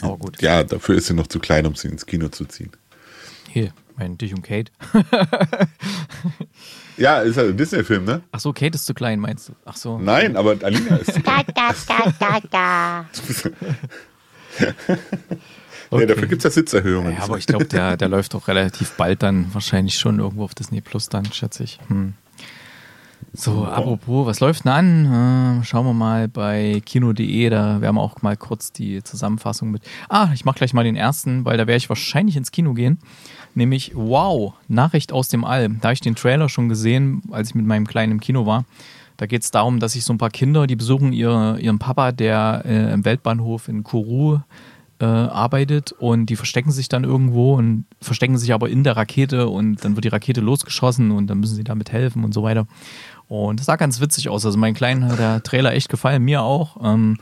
[0.00, 0.40] Aber gut.
[0.40, 2.70] Ja, dafür ist sie noch zu klein, um sie ins Kino zu ziehen.
[3.50, 4.72] Hier, mein Dich und Kate.
[6.96, 8.22] ja, ist halt ein Disney-Film, ne?
[8.32, 9.52] Ach so, Kate ist zu klein, meinst du?
[9.64, 9.98] Ach so.
[9.98, 11.14] Nein, aber Alina ist.
[11.24, 13.06] da, da, da, da, da.
[15.94, 16.06] Okay.
[16.06, 17.12] Nee, dafür gibt es ja Sitzerhöhungen.
[17.12, 20.52] Ja, aber ich glaube, der, der läuft auch relativ bald dann wahrscheinlich schon irgendwo auf
[20.52, 21.78] Disney Plus dann, schätze ich.
[21.86, 22.14] Hm.
[23.32, 25.60] So, apropos, was läuft denn an?
[25.60, 29.82] Äh, schauen wir mal bei kino.de, da werden wir auch mal kurz die Zusammenfassung mit.
[30.08, 32.98] Ah, ich mache gleich mal den ersten, weil da werde ich wahrscheinlich ins Kino gehen.
[33.54, 35.68] Nämlich, wow, Nachricht aus dem All.
[35.68, 38.64] Da habe ich den Trailer schon gesehen, als ich mit meinem Kleinen im Kino war.
[39.16, 42.10] Da geht es darum, dass sich so ein paar Kinder, die besuchen ihre, ihren Papa,
[42.10, 44.40] der äh, im Weltbahnhof in Kourou
[45.00, 49.48] äh, arbeitet und die verstecken sich dann irgendwo und verstecken sich aber in der Rakete
[49.48, 52.66] und dann wird die Rakete losgeschossen und dann müssen sie damit helfen und so weiter.
[53.28, 54.44] Und das sah ganz witzig aus.
[54.44, 56.76] Also mein Kleinen hat der Trailer echt gefallen, mir auch.
[56.84, 57.18] Ähm,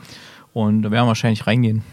[0.53, 1.83] und da werden wir wahrscheinlich reingehen.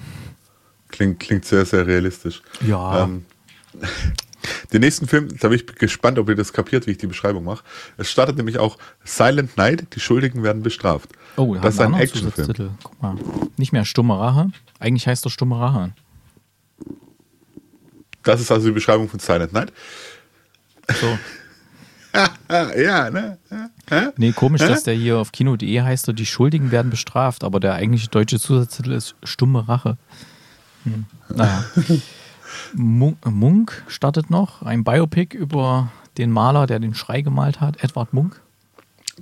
[0.88, 2.42] Klingt, klingt sehr, sehr realistisch.
[2.66, 3.04] Ja.
[3.04, 3.24] Ähm,
[4.72, 7.44] den nächsten Film, da bin ich gespannt, ob ihr das kapiert, wie ich die Beschreibung
[7.44, 7.64] mache.
[7.96, 11.10] Es startet nämlich auch Silent Night, die Schuldigen werden bestraft.
[11.40, 12.76] Oh, das ist ein Actionfilm.
[12.82, 13.16] Guck mal.
[13.56, 14.50] Nicht mehr Stumme Rache.
[14.78, 15.92] Eigentlich heißt das Stumme Rache.
[18.22, 19.72] Das ist also die Beschreibung von Silent Night.
[21.00, 21.18] So.
[22.76, 23.38] ja, ne?
[23.88, 24.08] Hä?
[24.16, 24.68] Nee, komisch, Hä?
[24.68, 28.92] dass der hier auf kino.de heißt, die Schuldigen werden bestraft, aber der eigentliche deutsche Zusatztitel
[28.92, 29.96] ist Stumme Rache.
[30.84, 31.06] Hm.
[31.34, 31.64] Naja.
[32.74, 38.40] Munk startet noch, ein Biopic über den Maler, der den Schrei gemalt hat, Edward Munk.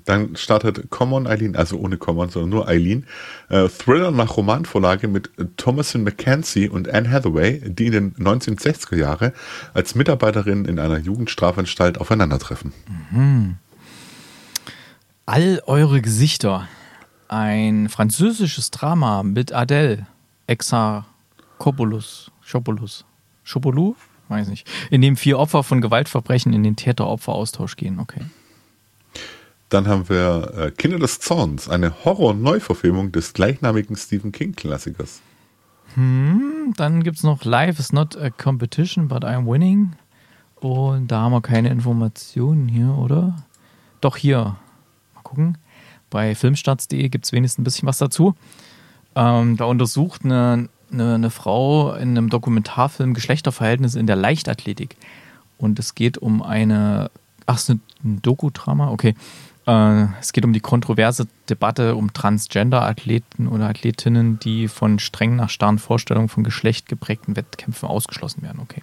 [0.04, 3.06] Dann startet Common Eileen, also ohne Common, sondern nur Eileen.
[3.48, 9.32] Äh, Thriller nach Romanvorlage mit Thomasin McKenzie und Anne Hathaway, die in den 1960er Jahren
[9.74, 12.72] als Mitarbeiterin in einer Jugendstrafanstalt aufeinandertreffen.
[13.11, 13.56] Mhm.
[15.26, 16.68] All eure Gesichter.
[17.28, 20.06] Ein französisches Drama mit Adele
[20.46, 22.30] Exarchopoulos.
[22.40, 23.04] Schopoulos.
[23.44, 23.94] Schopolou?
[24.28, 24.66] Weiß nicht.
[24.90, 27.98] In dem vier Opfer von Gewaltverbrechen in den Täter-Opfer-Austausch gehen.
[27.98, 28.22] Okay.
[29.68, 35.20] Dann haben wir äh, Kinder des Zorns, eine Horror-Neuverfilmung des gleichnamigen Stephen King-Klassikers.
[35.94, 39.92] Hm, dann gibt es noch Life is not a competition, but I'm winning.
[40.57, 43.37] Und da haben wir keine Informationen hier, oder?
[44.00, 44.57] Doch hier.
[45.14, 45.59] Mal gucken.
[46.11, 48.35] Bei filmstarts.de gibt es wenigstens ein bisschen was dazu.
[49.14, 54.96] Ähm, da untersucht eine, eine, eine, Frau in einem Dokumentarfilm Geschlechterverhältnisse in der Leichtathletik.
[55.59, 57.11] Und es geht um eine.
[57.46, 58.90] Ach, es ist ein Doku-Drama?
[58.90, 59.14] Okay.
[59.68, 65.50] Äh, es geht um die kontroverse Debatte um Transgender-Athleten oder Athletinnen, die von streng nach
[65.50, 68.61] starren Vorstellungen von Geschlecht geprägten Wettkämpfen ausgeschlossen werden.
[68.62, 68.83] Okay.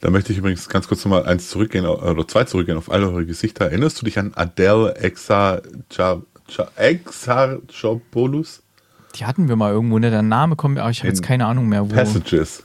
[0.00, 3.26] Da möchte ich übrigens ganz kurz nochmal eins zurückgehen, oder zwei zurückgehen auf alle eure
[3.26, 3.66] Gesichter.
[3.66, 4.96] Erinnerst du dich an Adele
[6.76, 8.62] Exarchopoulos?
[9.16, 10.10] Die hatten wir mal irgendwo, ne?
[10.10, 11.90] Der Name kommt, aber ich habe jetzt keine Ahnung mehr.
[11.90, 11.94] Wo.
[11.94, 12.62] Passages.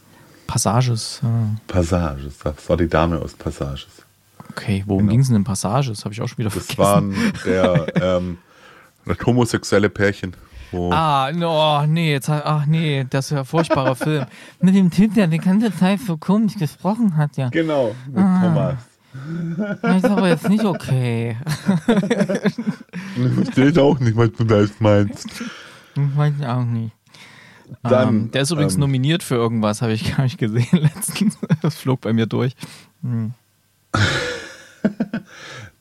[0.47, 1.19] Passages.
[1.23, 1.29] Ja.
[1.67, 4.05] Passages, das war die Dame aus Passages.
[4.51, 5.11] Okay, worum genau.
[5.11, 5.97] ging es denn in Passages?
[5.97, 7.15] Das habe ich auch schon wieder das vergessen.
[7.33, 8.37] Das waren der, ähm,
[9.05, 10.35] das homosexuelle Pärchen.
[10.73, 14.25] ah, no, nee, jetzt, ach nee, das ist ja ein furchtbarer Film.
[14.61, 17.49] Mit dem Typ, der die ganze Zeit so komisch gesprochen hat, ja.
[17.49, 18.41] Genau, mit ah.
[18.41, 18.75] Thomas.
[19.81, 21.35] Das ist aber jetzt nicht okay.
[21.87, 25.27] ich verstehe auch nicht, was du da jetzt meinst.
[25.95, 26.93] Ich weiß auch nicht.
[27.83, 31.37] Dann, ähm, der ist übrigens ähm, nominiert für irgendwas, habe ich gar nicht gesehen letztens.
[31.61, 32.55] Das flog bei mir durch.
[33.01, 33.33] Hm.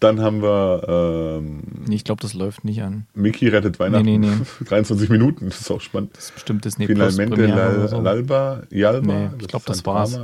[0.00, 1.38] Dann haben wir.
[1.40, 3.06] Ähm, ich glaube, das läuft nicht an.
[3.14, 4.04] Mickey rettet Weihnachten.
[4.04, 4.28] Nee, nee,
[4.60, 4.64] nee.
[4.66, 6.16] 23 Minuten, das ist auch spannend.
[6.16, 7.98] Das ist bestimmt Disney Finalmente Lal, so.
[7.98, 9.06] L'Alba, Yalba.
[9.06, 10.18] Nee, ich glaube, das, war's.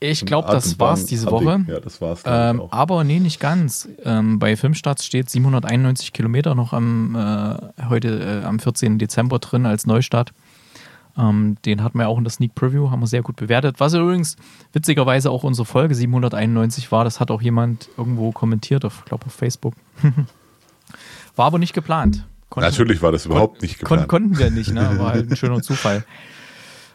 [0.00, 1.64] Ich glaube, das war's diese Woche.
[1.66, 2.22] Ja, das war's.
[2.26, 3.88] Ähm, aber nee, nicht ganz.
[4.04, 8.98] Ähm, bei Filmstarts steht 791 Kilometer noch am, äh, heute äh, am 14.
[8.98, 10.32] Dezember drin als Neustart.
[11.16, 13.76] Ähm, den hatten wir auch in der Sneak Preview, haben wir sehr gut bewertet.
[13.78, 14.36] Was übrigens
[14.72, 19.32] witzigerweise auch unsere Folge 791 war, das hat auch jemand irgendwo kommentiert, auf, glaube auf
[19.32, 19.74] Facebook.
[21.36, 22.24] War aber nicht geplant.
[22.48, 24.02] Konnten, Natürlich war das überhaupt nicht geplant.
[24.02, 24.94] Kon konnten wir nicht, ne?
[24.98, 26.04] War halt ein schöner Zufall.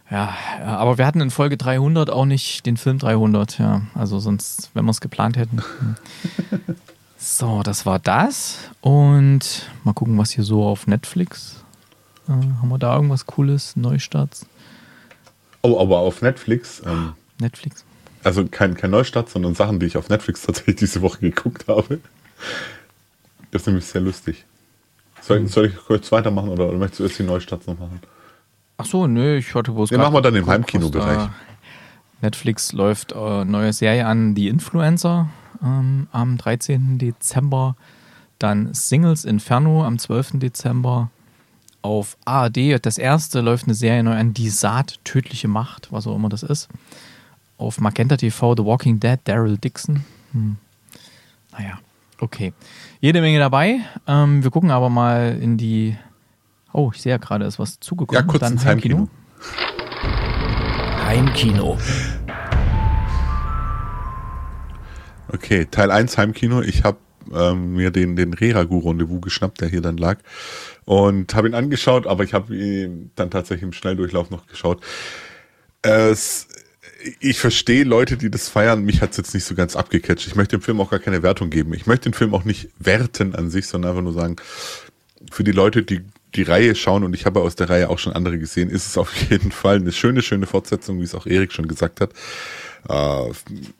[0.09, 3.81] Ja, aber wir hatten in Folge 300 auch nicht den Film 300, ja.
[3.93, 5.61] Also sonst, wenn wir es geplant hätten.
[7.17, 8.57] so, das war das.
[8.81, 11.58] Und mal gucken, was hier so auf Netflix.
[12.29, 14.45] Äh, haben wir da irgendwas Cooles, Neustarts?
[15.61, 16.81] Oh, aber auf Netflix.
[16.85, 17.83] Ähm, Netflix.
[18.23, 21.99] Also kein, kein Neustart, sondern Sachen, die ich auf Netflix tatsächlich diese Woche geguckt habe.
[23.51, 24.45] Das ist nämlich sehr lustig.
[25.21, 27.99] Soll, soll ich kurz weitermachen oder, oder möchtest du erst die Neustarts noch machen?
[28.77, 31.29] Ach so, nö, ich hatte wo es Den machen wir dann im Heimkinobereich.
[32.21, 35.29] Netflix läuft äh, neue Serie an, Die Influencer
[35.61, 36.97] ähm, am 13.
[36.97, 37.75] Dezember.
[38.39, 40.39] Dann Singles Inferno am 12.
[40.39, 41.09] Dezember.
[41.81, 46.15] Auf ARD, das erste, läuft eine Serie neu an, Die Saat, tödliche Macht, was auch
[46.15, 46.67] immer das ist.
[47.57, 50.03] Auf Magenta TV, The Walking Dead, Daryl Dixon.
[50.33, 50.57] Hm.
[51.51, 51.79] Naja,
[52.19, 52.53] okay.
[53.01, 53.79] Jede Menge dabei.
[54.07, 55.97] Ähm, wir gucken aber mal in die
[56.71, 58.21] Oh, ich sehe ja gerade, ist was zugekommen.
[58.21, 59.07] Ja, kurz Dann ins Heimkino.
[61.03, 61.79] Heimkino.
[65.31, 66.61] Okay, Teil 1 Heimkino.
[66.61, 66.97] Ich habe
[67.33, 70.19] ähm, mir den, den Reragu-Rendezvous geschnappt, der hier dann lag.
[70.85, 74.81] Und habe ihn angeschaut, aber ich habe ihn dann tatsächlich im Schnelldurchlauf noch geschaut.
[75.81, 76.47] Es,
[77.19, 78.83] ich verstehe Leute, die das feiern.
[78.83, 80.27] Mich hat es jetzt nicht so ganz abgecatcht.
[80.27, 81.73] Ich möchte dem Film auch gar keine Wertung geben.
[81.73, 84.35] Ich möchte den Film auch nicht werten an sich, sondern einfach nur sagen,
[85.31, 86.01] für die Leute, die
[86.35, 88.97] die Reihe schauen, und ich habe aus der Reihe auch schon andere gesehen, ist es
[88.97, 92.11] auf jeden Fall eine schöne, schöne Fortsetzung, wie es auch Erik schon gesagt hat.
[92.87, 93.31] Äh,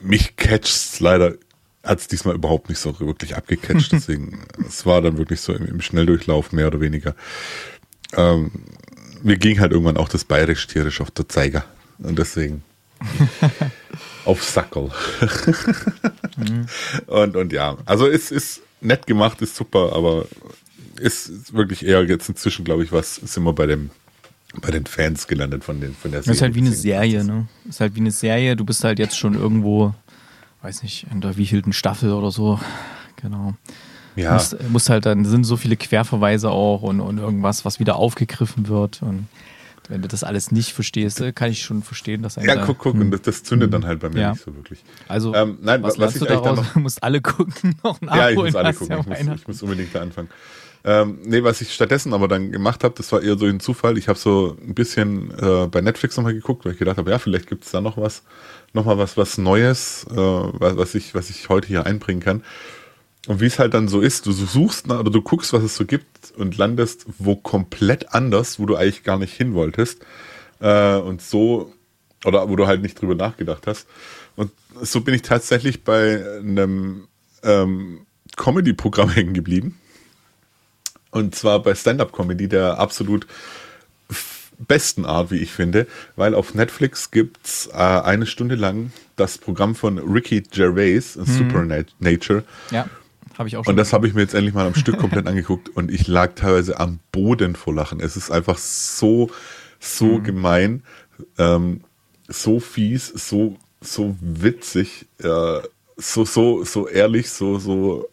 [0.02, 1.36] mich catcht leider,
[1.84, 5.65] hat es diesmal überhaupt nicht so wirklich abgecatcht, deswegen, es war dann wirklich so im,
[5.65, 7.15] im Schnelldurchlauf mehr oder weniger.
[8.13, 8.52] Ähm,
[9.24, 11.65] mir ging halt irgendwann auch das bayerisch tierisch auf der Zeiger.
[12.00, 12.63] Und deswegen
[14.26, 14.89] auf Sackel.
[16.38, 16.65] mhm.
[17.08, 20.26] und, und ja, also es ist nett gemacht, ist super, aber
[21.00, 23.89] ist wirklich eher jetzt inzwischen, glaube ich, was sind wir bei dem
[24.62, 26.36] bei den Fans gelandet von den von der Serie.
[26.36, 27.48] Ist halt wie eine Serie, ne?
[27.68, 28.56] Ist halt wie eine Serie.
[28.56, 29.94] Du bist halt jetzt schon irgendwo,
[30.62, 32.60] weiß nicht, in der wievielten Staffel oder so.
[33.17, 33.56] Genau.
[34.15, 34.34] Ja.
[34.34, 38.67] Musst, musst halt dann sind so viele Querverweise auch und, und irgendwas, was wieder aufgegriffen
[38.67, 39.28] wird und
[39.89, 42.93] wenn du das alles nicht verstehst, äh, kann ich schon verstehen, dass Ja, guck, guck,
[42.93, 43.02] hm.
[43.02, 44.32] und das, das, zündet dann halt bei mir ja.
[44.32, 44.84] nicht so wirklich.
[45.08, 46.58] Also, ähm, nein, was, was ich du daraus?
[46.58, 48.22] Noch, du musst alle gucken, noch nachholen.
[48.22, 48.95] Ja, ich muss alle gucken.
[48.95, 50.30] Ja ich, muss, ich muss unbedingt da anfangen.
[50.86, 53.98] Ähm, nee, was ich stattdessen aber dann gemacht habe, das war eher so ein Zufall.
[53.98, 57.20] Ich habe so ein bisschen äh, bei Netflix nochmal geguckt, weil ich gedacht habe, ja,
[57.20, 58.24] vielleicht gibt es da noch was,
[58.74, 62.44] nochmal was, was Neues, äh, was, ich, was ich heute hier einbringen kann.
[63.28, 65.86] Und wie es halt dann so ist, du suchst oder du guckst, was es so
[65.86, 70.06] gibt und landest wo komplett anders, wo du eigentlich gar nicht hin wolltest.
[70.62, 71.74] Äh, und so,
[72.24, 73.88] oder wo du halt nicht drüber nachgedacht hast.
[74.38, 77.10] Und so bin ich tatsächlich bei einem
[77.44, 78.06] ähm,
[78.38, 79.78] Comedy-Programm hängen geblieben
[81.12, 83.28] und zwar bei Stand-Up-Comedy der absolut
[84.60, 89.76] besten Art, wie ich finde, weil auf Netflix gibt's äh, eine Stunde lang das Programm
[89.76, 91.26] von Ricky Gervais, hm.
[91.26, 92.43] Supernature.
[92.72, 92.89] Ja,
[93.38, 93.74] habe ich auch schon.
[93.74, 96.34] Und das habe ich mir jetzt endlich mal am Stück komplett angeguckt und ich lag
[96.36, 98.00] teilweise am Boden vor Lachen.
[98.00, 99.30] Es ist einfach so,
[99.80, 100.24] so hm.
[100.24, 100.84] gemein,
[101.38, 101.82] ähm,
[102.28, 105.62] so fies, so, so witzig, äh,
[105.98, 108.10] so, so, so ehrlich, so, so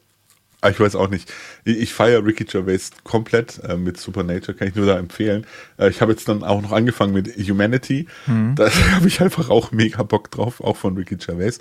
[0.67, 1.33] Ah, ich weiß auch nicht.
[1.65, 5.47] Ich, ich feiere Ricky Gervais komplett äh, mit Supernature, kann ich nur da empfehlen.
[5.79, 8.07] Äh, ich habe jetzt dann auch noch angefangen mit Humanity.
[8.27, 8.57] Mhm.
[8.57, 11.59] Da habe ich einfach auch mega Bock drauf, auch von Ricky Gervais.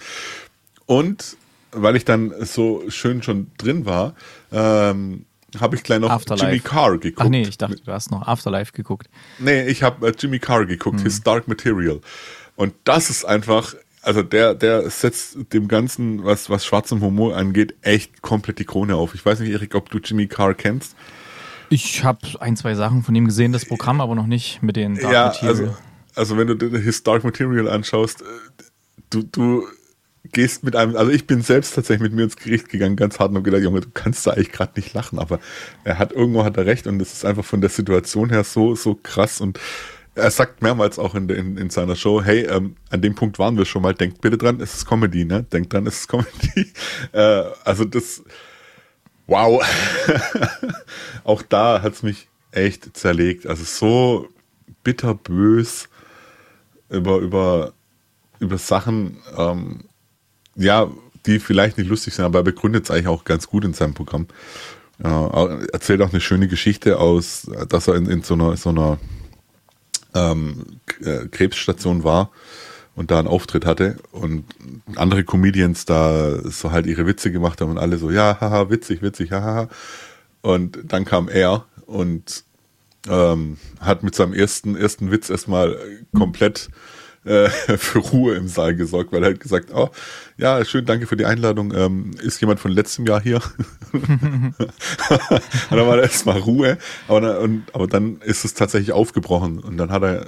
[0.88, 1.38] Und
[1.72, 4.15] weil ich dann so schön schon drin war,
[4.52, 5.26] ähm,
[5.60, 6.48] habe ich gleich noch Afterlife.
[6.48, 7.22] Jimmy Carr geguckt.
[7.26, 9.08] Ach nee, ich dachte, du hast noch Afterlife geguckt.
[9.38, 11.04] Nee, ich habe äh, Jimmy Carr geguckt, mhm.
[11.04, 12.02] His Dark Material.
[12.56, 17.76] Und das ist einfach also der, der setzt dem Ganzen, was, was schwarzem Humor angeht,
[17.82, 19.15] echt komplett die Krone auf.
[19.15, 20.96] Ich weiß nicht, Erik, ob du Jimmy Carr kennst.
[21.70, 24.96] Ich habe ein, zwei Sachen von ihm gesehen, das Programm aber noch nicht mit den
[24.96, 25.50] Dark ja, Material.
[25.50, 25.78] Also,
[26.13, 28.26] also wenn du His Dark Material anschaust, äh,
[29.10, 29.65] du, du
[30.32, 33.34] gehst mit einem, also ich bin selbst tatsächlich mit mir ins Gericht gegangen, ganz hart
[33.36, 35.40] und gedacht, Junge, du kannst da eigentlich gerade nicht lachen, aber
[35.84, 38.75] er hat irgendwo hat er recht und es ist einfach von der Situation her so,
[38.75, 39.60] so krass und
[40.16, 43.58] er sagt mehrmals auch in, in, in seiner Show, hey, ähm, an dem Punkt waren
[43.58, 45.44] wir schon mal, denkt bitte dran, es ist Comedy, ne?
[45.44, 46.72] Denkt dran, es ist Comedy.
[47.12, 48.24] äh, also das,
[49.28, 49.62] wow.
[51.26, 53.46] auch da hat's mich echt zerlegt.
[53.46, 54.30] Also so
[54.84, 55.90] bitterbös
[56.90, 57.74] über, über,
[58.40, 59.84] über Sachen, ähm,
[60.56, 60.90] ja,
[61.26, 63.94] die vielleicht nicht lustig sind, aber er begründet es eigentlich auch ganz gut in seinem
[63.94, 64.28] Programm.
[65.04, 68.98] Äh, erzählt auch eine schöne Geschichte aus, dass er in, in so einer, so einer
[70.16, 72.32] ähm, äh, Krebsstation war
[72.96, 74.46] und da einen Auftritt hatte und
[74.96, 79.02] andere Comedians da so halt ihre Witze gemacht haben und alle so, ja, haha, witzig,
[79.02, 79.68] witzig, haha.
[80.42, 82.44] Und dann kam er und
[83.08, 85.78] ähm, hat mit seinem ersten, ersten Witz erstmal
[86.16, 86.70] komplett
[87.26, 89.90] äh, für Ruhe im Saal gesorgt, weil er hat gesagt, oh,
[90.38, 91.73] ja, schön, danke für die Einladung.
[91.76, 93.42] Ähm, ist jemand von letztem Jahr hier?
[93.92, 94.56] und
[95.69, 99.92] dann war erstmal Ruhe, aber dann, und, aber dann ist es tatsächlich aufgebrochen und dann
[99.92, 100.28] hat er,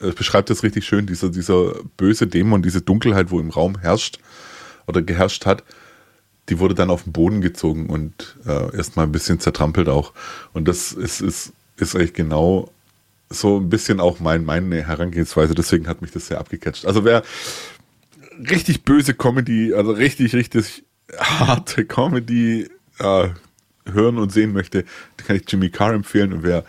[0.00, 4.18] er beschreibt das richtig schön, dieser, dieser böse Dämon, diese Dunkelheit, wo im Raum herrscht
[4.86, 5.64] oder geherrscht hat,
[6.48, 10.14] die wurde dann auf den Boden gezogen und äh, erstmal ein bisschen zertrampelt auch.
[10.54, 12.70] Und das ist, ist, ist eigentlich genau
[13.30, 16.86] so ein bisschen auch mein, meine Herangehensweise, deswegen hat mich das sehr abgecatcht.
[16.86, 17.22] Also wer
[18.50, 20.84] richtig böse Comedy, also richtig, richtig
[21.18, 22.68] harte Comedy
[22.98, 23.28] äh,
[23.86, 24.84] hören und sehen möchte,
[25.16, 26.64] kann ich Jimmy Carr empfehlen und wer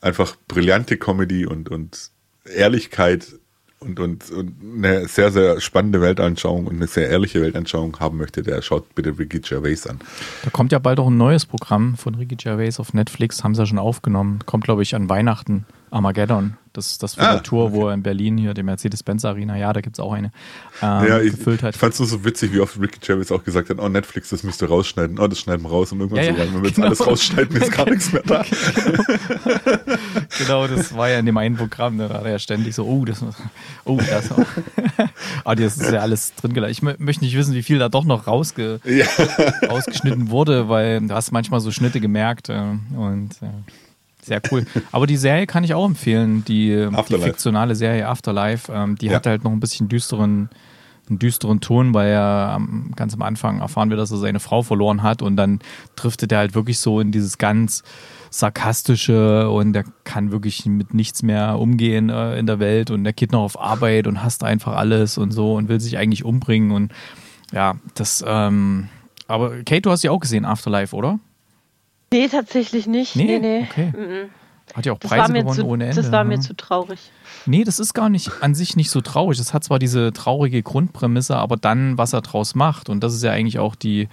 [0.00, 2.10] einfach brillante Comedy und, und
[2.44, 3.38] Ehrlichkeit
[3.80, 8.42] und, und, und eine sehr, sehr spannende Weltanschauung und eine sehr ehrliche Weltanschauung haben möchte,
[8.42, 10.00] der schaut bitte Ricky Gervais an.
[10.42, 13.62] Da kommt ja bald auch ein neues Programm von Ricky Gervais auf Netflix, haben sie
[13.62, 14.40] ja schon aufgenommen.
[14.46, 15.66] Kommt, glaube ich, an Weihnachten.
[15.94, 16.56] Armageddon.
[16.72, 17.74] Das ist das für ah, Tour, okay.
[17.74, 20.32] wo er in Berlin hier, die Mercedes-Benz Arena, ja, da gibt es auch eine,
[20.82, 21.76] ähm, ja, ich, gefüllt hat.
[21.76, 24.30] Ich fand es nur so witzig, wie oft Ricky Gervais auch gesagt hat, oh Netflix,
[24.30, 26.54] das müsst ihr rausschneiden, oh, das schneiden wir raus und irgendwann ja, so ja, sagen,
[26.56, 26.88] wenn wir genau.
[26.88, 28.44] jetzt alles rausschneiden, ist gar nichts mehr da.
[30.38, 33.04] genau, das war ja in dem einen Programm, da hat er ja ständig so, oh,
[33.04, 33.24] das,
[33.84, 34.44] oh, das, oh.
[35.44, 36.72] ah, das ist ja alles drin gelassen.
[36.72, 39.06] Ich möchte nicht wissen, wie viel da doch noch rausge ja.
[39.68, 42.60] rausgeschnitten wurde, weil du hast manchmal so Schnitte gemerkt äh,
[42.96, 43.54] und ja.
[44.24, 44.64] Sehr cool.
[44.92, 48.72] Aber die Serie kann ich auch empfehlen, die, die fiktionale Serie Afterlife.
[48.72, 49.16] Ähm, die ja.
[49.16, 50.48] hat halt noch ein bisschen düsteren,
[51.08, 52.58] einen düsteren Ton, weil er
[52.96, 55.60] ganz am Anfang erfahren wir, dass er seine Frau verloren hat und dann
[55.96, 57.82] driftet er halt wirklich so in dieses ganz
[58.30, 63.12] sarkastische und er kann wirklich mit nichts mehr umgehen äh, in der Welt und er
[63.12, 66.70] geht noch auf Arbeit und hasst einfach alles und so und will sich eigentlich umbringen
[66.70, 66.92] und
[67.52, 68.88] ja, das, ähm,
[69.28, 71.20] aber Kate, du hast sie auch gesehen, Afterlife, oder?
[72.14, 73.16] Nee, tatsächlich nicht.
[73.16, 73.38] Nee, nee.
[73.40, 73.66] nee.
[73.68, 73.92] Okay.
[73.96, 74.30] Mhm.
[74.72, 76.00] Hat ja auch Preise gewonnen zu, ohne Ende.
[76.00, 77.10] Das war mir zu traurig.
[77.44, 79.38] Nee, das ist gar nicht an sich nicht so traurig.
[79.38, 83.24] Es hat zwar diese traurige Grundprämisse, aber dann, was er draus macht, und das ist
[83.24, 84.08] ja eigentlich auch die,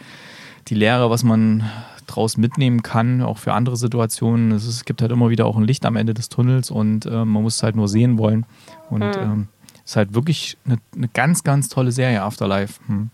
[0.67, 1.69] die Lehre, was man
[2.07, 4.51] draus mitnehmen kann, auch für andere Situationen.
[4.51, 7.05] Es, ist, es gibt halt immer wieder auch ein Licht am Ende des Tunnels und
[7.05, 8.47] äh, man muss es halt nur sehen wollen.
[8.89, 9.23] Und es mhm.
[9.23, 9.47] ähm,
[9.85, 12.79] ist halt wirklich eine, eine, ganz, ganz tolle Serie, Afterlife.
[12.87, 13.11] Hm.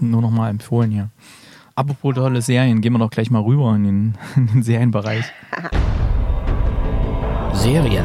[0.00, 0.10] Mhm.
[0.10, 1.10] Nur nochmal empfohlen hier.
[1.80, 5.24] Apropos tolle Serien, gehen wir doch gleich mal rüber in den, in den Serienbereich.
[7.54, 8.04] Serien.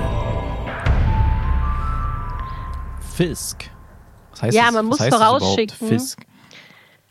[3.01, 3.69] Fisk.
[4.31, 4.75] Was heißt ja, das?
[4.75, 5.89] man muss vorausschicken.
[5.89, 6.25] Fisk?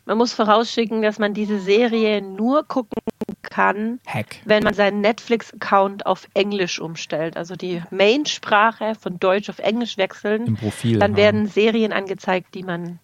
[0.05, 3.03] Man muss vorausschicken, dass man diese Serie nur gucken
[3.43, 4.37] kann, Hack.
[4.45, 7.37] wenn man seinen Netflix-Account auf Englisch umstellt.
[7.37, 10.47] Also die Main-Sprache von Deutsch auf Englisch wechseln.
[10.47, 10.97] Im Profil.
[10.97, 12.97] Dann werden Serien angezeigt, die man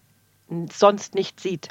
[0.68, 1.68] sonst nicht sieht.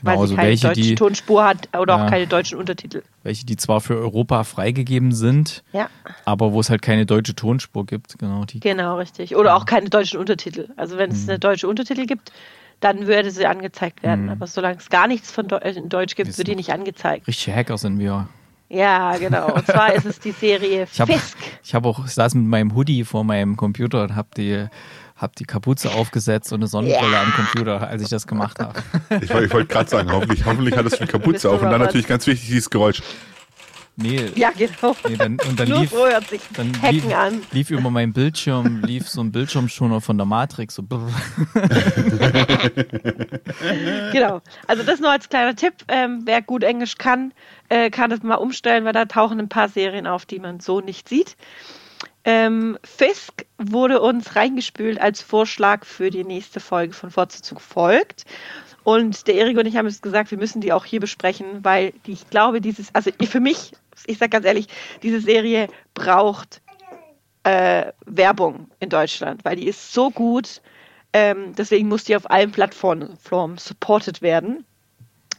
[0.00, 2.58] Genau, weil sie also keine welche, deutsche die, Tonspur hat oder ja, auch keine deutschen
[2.58, 3.02] Untertitel.
[3.22, 5.88] Welche, die zwar für Europa freigegeben sind, ja.
[6.24, 8.18] aber wo es halt keine deutsche Tonspur gibt.
[8.18, 9.36] Genau, die, genau richtig.
[9.36, 9.56] Oder ja.
[9.56, 10.68] auch keine deutschen Untertitel.
[10.76, 11.30] Also wenn es mhm.
[11.30, 12.32] eine deutsche Untertitel gibt,
[12.80, 14.24] dann würde sie angezeigt werden.
[14.24, 14.30] Mhm.
[14.30, 17.28] Aber solange es gar nichts von Deu in Deutsch gibt, wird die nicht angezeigt.
[17.28, 18.28] Richtige Hacker sind wir.
[18.68, 19.54] Ja, genau.
[19.54, 21.36] Und zwar ist es die Serie ich hab, Fisk.
[21.62, 24.66] Ich habe auch, ich saß mit meinem Hoodie vor meinem Computer und habe die
[25.22, 27.22] habe die Kapuze aufgesetzt und eine Sonnenbrille yeah.
[27.22, 28.82] am Computer, als ich das gemacht habe.
[29.22, 32.06] Ich, ich wollte gerade sagen, hoffentlich, hoffentlich hattest du die Kapuze auf und dann natürlich
[32.06, 33.02] ganz wichtig dieses Geräusch.
[33.94, 34.30] Nee.
[34.36, 34.96] Ja, genau.
[35.06, 37.42] Nee, dann, und dann Nur lief, so hört sich dann lief, an.
[37.52, 40.76] lief über meinen Bildschirm, lief so ein Bildschirmschoner von der Matrix.
[40.76, 40.82] So
[44.12, 44.40] genau.
[44.66, 45.74] Also das nur als kleiner Tipp.
[45.88, 47.34] Ähm, wer gut Englisch kann,
[47.68, 50.80] äh, kann das mal umstellen, weil da tauchen ein paar Serien auf, die man so
[50.80, 51.36] nicht sieht.
[52.24, 58.24] Ähm, Fisk wurde uns reingespült als Vorschlag für die nächste Folge von Fortsetzung folgt.
[58.84, 61.92] Und der Erik und ich haben jetzt gesagt, wir müssen die auch hier besprechen, weil
[62.06, 63.72] die, ich glaube, dieses, also für mich,
[64.06, 64.66] ich sage ganz ehrlich,
[65.02, 66.60] diese Serie braucht
[67.44, 70.60] äh, Werbung in Deutschland, weil die ist so gut.
[71.12, 73.18] Ähm, deswegen muss die auf allen Plattformen
[73.58, 74.64] supported werden.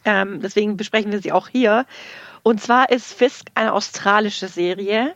[0.04, 1.86] Ähm, deswegen besprechen wir sie auch hier.
[2.42, 5.14] Und zwar ist Fisk eine australische Serie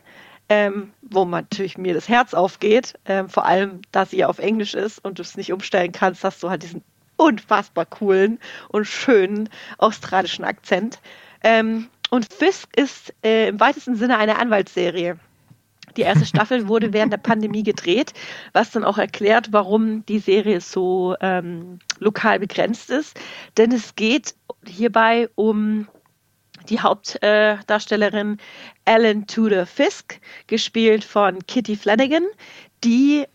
[0.49, 4.39] ähm, wo man natürlich mir das Herz aufgeht, ähm, vor allem, da sie ja auf
[4.39, 6.83] Englisch ist und du es nicht umstellen kannst, hast du halt diesen
[7.17, 8.39] unfassbar coolen
[8.69, 10.99] und schönen australischen Akzent.
[11.43, 15.19] Ähm, und Fisk ist äh, im weitesten Sinne eine Anwaltsserie.
[15.97, 18.13] Die erste Staffel wurde während der Pandemie gedreht,
[18.53, 23.19] was dann auch erklärt, warum die Serie so ähm, lokal begrenzt ist.
[23.57, 24.33] Denn es geht
[24.65, 25.87] hierbei um
[26.69, 28.37] die Hauptdarstellerin
[28.85, 32.23] Ellen Tudor Fisk, gespielt von Kitty Flanagan,
[32.83, 33.25] die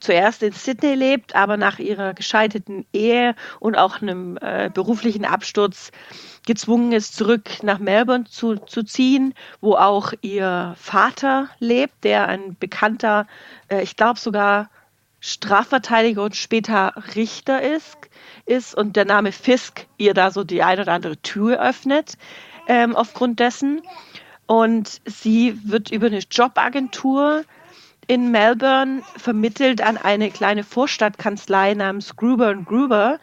[0.00, 5.92] zuerst in Sydney lebt, aber nach ihrer gescheiterten Ehe und auch einem äh, beruflichen Absturz
[6.46, 12.56] gezwungen ist, zurück nach Melbourne zu, zu ziehen, wo auch ihr Vater lebt, der ein
[12.58, 13.26] bekannter,
[13.68, 14.70] äh, ich glaube sogar
[15.20, 17.98] Strafverteidiger und später Richter ist,
[18.46, 22.16] ist und der Name Fisk ihr da so die eine oder andere Tür öffnet
[22.70, 23.82] ähm, aufgrund dessen.
[24.46, 27.44] Und sie wird über eine Jobagentur
[28.06, 33.18] in Melbourne vermittelt an eine kleine Vorstadtkanzlei namens Gruber Gruber,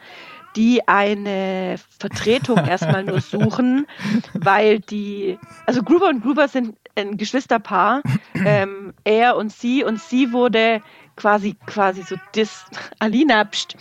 [0.54, 3.86] die eine Vertretung erstmal nur suchen,
[4.34, 8.02] weil die, also Gruber und Gruber sind ein Geschwisterpaar,
[8.34, 10.82] ähm, er und sie, und sie wurde
[11.16, 12.64] quasi, quasi so dis,
[12.98, 13.76] Alina, pst,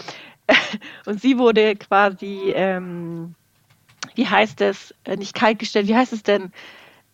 [1.05, 3.35] und sie wurde quasi, ähm,
[4.15, 6.51] wie heißt es, äh, nicht kaltgestellt, wie heißt es denn?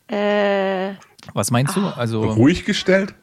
[0.07, 0.93] Äh,
[1.33, 1.85] Was meinst du?
[1.87, 3.13] Also ruhig gestellt?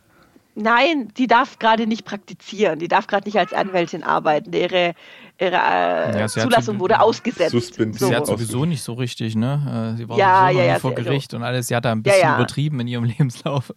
[0.56, 2.78] Nein, die darf gerade nicht praktizieren.
[2.78, 4.52] Die darf gerade nicht als Anwältin arbeiten.
[4.52, 4.94] Ihre,
[5.38, 7.52] ihre äh, ja, Zulassung wurde ausgesetzt.
[7.52, 7.92] So.
[7.92, 9.92] Sie hat sowieso nicht so richtig, ne?
[9.94, 11.36] Äh, sie war ja, ja, ja, vor Gericht so.
[11.36, 11.68] und alles.
[11.68, 13.72] Sie hat da ein bisschen übertrieben in ihrem Lebenslauf.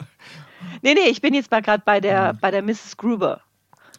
[0.81, 2.97] Nee, nee, ich bin jetzt mal gerade bei der, bei der Mrs.
[2.97, 3.41] Gruber.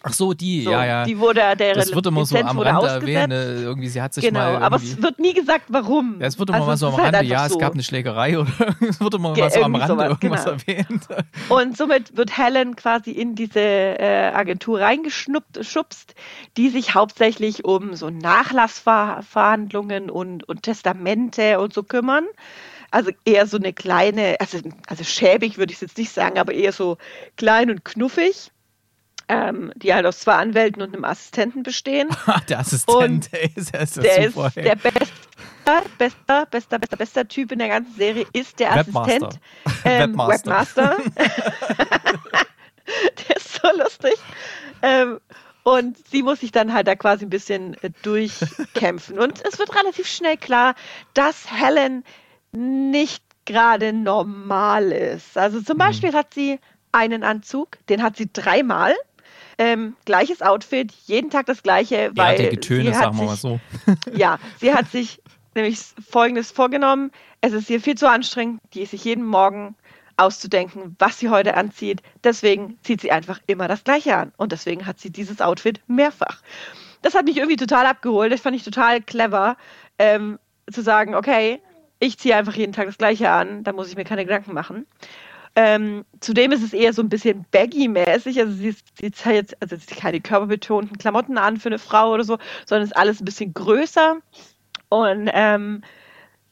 [0.06, 1.04] Ach so, die, so, ja, ja.
[1.04, 3.30] Die wurde, der das wird immer so am Rande erwähnt.
[3.30, 3.62] Ne?
[3.62, 6.16] Irgendwie, sie hat sich genau, mal aber es wird nie gesagt, warum.
[6.20, 7.54] Ja, es wird immer also mal so am halt Rande, ja, so.
[7.54, 8.52] es gab eine Schlägerei oder
[8.86, 10.58] es wird immer mal so am Rande sowas, irgendwas genau.
[10.66, 11.08] erwähnt.
[11.48, 16.14] Und somit wird Helen quasi in diese äh, Agentur reingeschubst,
[16.58, 22.26] die sich hauptsächlich um so Nachlassverhandlungen und, und Testamente und so kümmern.
[22.90, 26.52] Also eher so eine kleine, also, also schäbig würde ich es jetzt nicht sagen, aber
[26.52, 26.98] eher so
[27.36, 28.50] klein und knuffig
[29.28, 32.08] ähm, die halt aus zwei Anwälten und einem Assistenten bestehen.
[32.48, 35.08] der Assistent, ey, ist, ist der super, ist der beste,
[35.98, 39.28] bester, bester, bester, bester Typ in der ganzen Serie ist der Webmaster.
[39.28, 39.40] Assistent.
[39.86, 40.96] Ähm, Webmaster.
[40.96, 40.96] Webmaster.
[43.28, 44.14] der ist so lustig.
[44.82, 45.20] Ähm,
[45.62, 49.18] und sie muss sich dann halt da quasi ein bisschen äh, durchkämpfen.
[49.18, 50.74] Und es wird relativ schnell klar,
[51.14, 52.04] dass Helen
[52.52, 55.36] nicht gerade normal ist.
[55.36, 55.80] Also zum mhm.
[55.80, 56.16] Beispiel mhm.
[56.16, 56.60] hat sie
[56.92, 58.94] einen Anzug, den hat sie dreimal.
[59.58, 63.60] Ähm, gleiches Outfit, jeden Tag das gleiche, weil ja, Getöne, sie sagen wir mal so.
[64.12, 65.20] ja, sie hat sich
[65.54, 65.78] nämlich
[66.08, 67.12] Folgendes vorgenommen.
[67.40, 69.76] Es ist ihr viel zu anstrengend, die sich jeden Morgen
[70.16, 72.02] auszudenken, was sie heute anzieht.
[72.22, 74.32] Deswegen zieht sie einfach immer das Gleiche an.
[74.36, 76.40] Und deswegen hat sie dieses Outfit mehrfach.
[77.02, 78.32] Das hat mich irgendwie total abgeholt.
[78.32, 79.56] Das fand ich total clever,
[79.98, 80.38] ähm,
[80.70, 81.60] zu sagen, okay,
[81.98, 84.86] ich ziehe einfach jeden Tag das Gleiche an, da muss ich mir keine Gedanken machen.
[85.56, 88.40] Ähm, zudem ist es eher so ein bisschen baggy-mäßig.
[88.40, 92.38] Also sie zieht jetzt also sie keine körperbetonten Klamotten an für eine Frau oder so,
[92.66, 94.16] sondern ist alles ein bisschen größer.
[94.88, 95.82] Und ähm,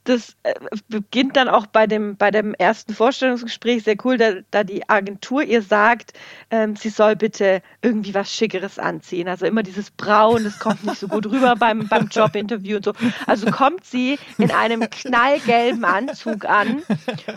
[0.04, 0.54] das äh,
[0.88, 5.42] beginnt dann auch bei dem, bei dem ersten Vorstellungsgespräch sehr cool, da, da die Agentur
[5.42, 6.12] ihr sagt,
[6.50, 9.28] ähm, sie soll bitte irgendwie was Schickeres anziehen.
[9.28, 12.92] Also immer dieses Braun, das kommt nicht so gut rüber beim, beim Jobinterview und so.
[13.26, 16.82] Also kommt sie in einem knallgelben Anzug an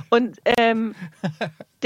[0.09, 0.95] und ähm,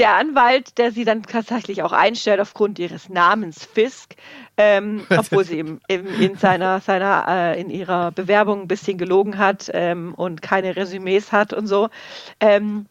[0.00, 4.16] der Anwalt, der sie dann tatsächlich auch einstellt aufgrund ihres Namens Fisk,
[4.56, 9.36] ähm, obwohl sie eben, eben, in seiner, seiner äh, in ihrer Bewerbung ein bisschen gelogen
[9.36, 11.90] hat ähm, und keine Resümees hat und so,
[12.40, 12.86] ähm,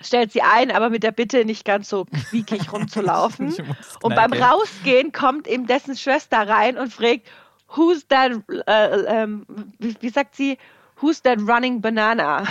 [0.00, 3.52] stellt sie ein, aber mit der Bitte nicht ganz so quiekig rumzulaufen.
[4.02, 7.26] und beim Rausgehen kommt eben dessen Schwester rein und fragt,
[7.74, 8.30] who's that,
[8.68, 9.44] äh, ähm,
[9.80, 10.56] wie, wie sagt sie,
[11.00, 12.44] who's that running banana?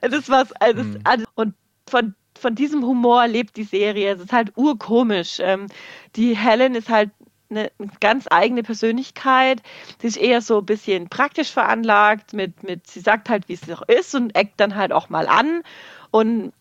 [0.00, 0.52] Das war's.
[0.60, 0.98] Also, mhm.
[1.34, 1.54] Und
[1.88, 4.14] von, von diesem Humor lebt die Serie.
[4.14, 5.38] Es ist halt urkomisch.
[5.40, 5.66] Ähm,
[6.16, 7.10] die Helen ist halt
[7.50, 7.70] eine
[8.00, 9.62] ganz eigene Persönlichkeit.
[10.00, 13.66] Sie ist eher so ein bisschen praktisch veranlagt, mit, mit sie sagt halt, wie es
[13.66, 15.62] noch ist und eckt dann halt auch mal an.
[16.10, 16.52] Und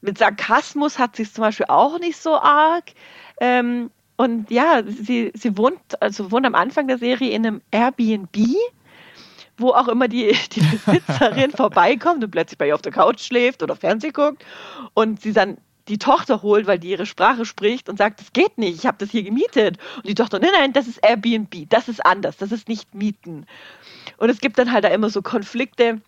[0.00, 2.92] mit Sarkasmus hat sie es zum Beispiel auch nicht so arg.
[3.40, 8.36] Ähm, und ja, sie, sie wohnt, also wohnt am Anfang der Serie in einem Airbnb
[9.58, 13.62] wo auch immer die, die Besitzerin vorbeikommt und plötzlich bei ihr auf der Couch schläft
[13.62, 14.44] oder Fernsehen guckt
[14.94, 18.56] und sie dann die Tochter holt, weil die ihre Sprache spricht und sagt, das geht
[18.56, 19.78] nicht, ich habe das hier gemietet.
[19.96, 23.46] Und die Tochter, nein, nein, das ist Airbnb, das ist anders, das ist nicht Mieten.
[24.16, 26.00] Und es gibt dann halt da immer so Konflikte,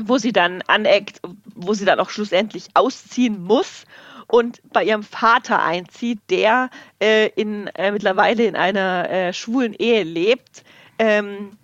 [0.00, 1.20] wo sie dann aneckt,
[1.54, 3.84] wo sie dann auch schlussendlich ausziehen muss
[4.26, 6.70] und bei ihrem Vater einzieht, der
[7.00, 10.64] äh, in, äh, mittlerweile in einer äh, schwulen Ehe lebt.
[10.98, 11.56] Ähm,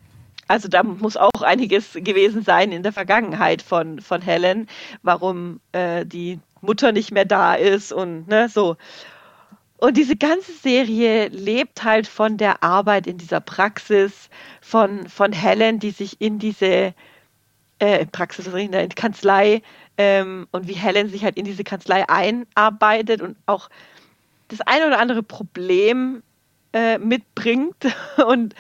[0.49, 4.69] also da muss auch einiges gewesen sein in der Vergangenheit von, von Helen,
[5.03, 8.77] warum äh, die Mutter nicht mehr da ist und ne, so.
[9.79, 14.31] Und diese ganze Serie lebt halt von der Arbeit in dieser Praxis
[14.61, 16.95] von, von Helen, die sich in diese
[17.81, 19.63] äh, Praxis, in der Kanzlei
[19.99, 23.69] ähm, und wie Helen sich halt in diese Kanzlei einarbeitet und auch
[24.49, 26.23] das eine oder andere Problem
[26.73, 27.77] äh, mitbringt.
[28.27, 28.55] Und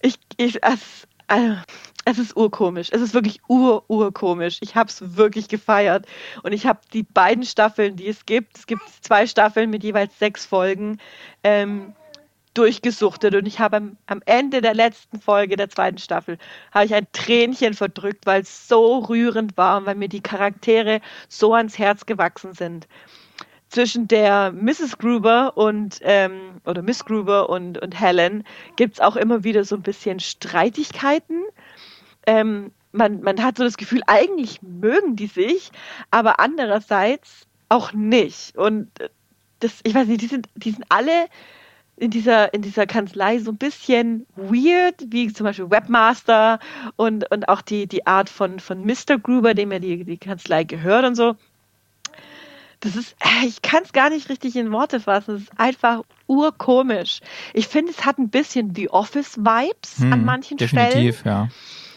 [0.00, 1.56] ich, ich es, also,
[2.06, 2.88] es ist urkomisch.
[2.90, 4.58] Es ist wirklich ur, urkomisch.
[4.62, 6.06] Ich habe es wirklich gefeiert.
[6.42, 10.18] Und ich habe die beiden Staffeln, die es gibt, es gibt zwei Staffeln mit jeweils
[10.18, 10.98] sechs Folgen,
[11.44, 11.94] ähm,
[12.54, 13.36] durchgesuchtet.
[13.36, 16.36] Und ich habe am, am, Ende der letzten Folge der zweiten Staffel,
[16.72, 21.00] habe ich ein Tränchen verdrückt, weil es so rührend war und weil mir die Charaktere
[21.28, 22.88] so ans Herz gewachsen sind
[23.70, 24.98] zwischen der Mrs.
[24.98, 28.44] Gruber und ähm, oder Miss Gruber und, und Helen
[28.76, 31.42] gibt es auch immer wieder so ein bisschen Streitigkeiten.
[32.26, 35.70] Ähm, man, man hat so das Gefühl, eigentlich mögen die sich,
[36.10, 38.56] aber andererseits auch nicht.
[38.56, 38.90] Und
[39.60, 41.28] das, ich weiß nicht, die sind, die sind alle
[41.96, 46.58] in dieser, in dieser Kanzlei so ein bisschen weird, wie zum Beispiel Webmaster
[46.96, 49.18] und, und auch die, die Art von, von Mr.
[49.22, 51.36] Gruber, dem ja die, die Kanzlei gehört und so
[52.80, 55.36] das ist, äh, ich kann es gar nicht richtig in Worte fassen.
[55.36, 57.20] Es ist einfach urkomisch.
[57.52, 61.34] Ich finde, es hat ein bisschen The Office-Vibes hm, an manchen definitiv, Stellen.
[61.34, 61.48] ja.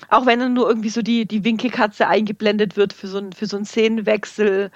[0.10, 3.46] Auch wenn dann nur irgendwie so die, die Winkelkatze eingeblendet wird für so, ein, für
[3.46, 4.70] so einen Szenenwechsel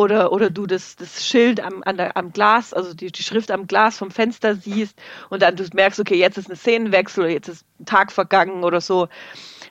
[0.00, 3.66] oder, oder du das, das Schild am, der, am Glas, also die, die Schrift am
[3.66, 4.98] Glas vom Fenster siehst
[5.28, 8.64] und dann du merkst, okay, jetzt ist ein Szenenwechsel oder jetzt ist ein Tag vergangen
[8.64, 9.08] oder so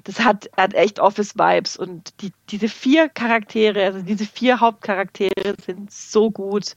[0.04, 5.92] das hat, hat echt Office-Vibes und die, diese vier Charaktere, also diese vier Hauptcharaktere sind
[5.92, 6.76] so gut.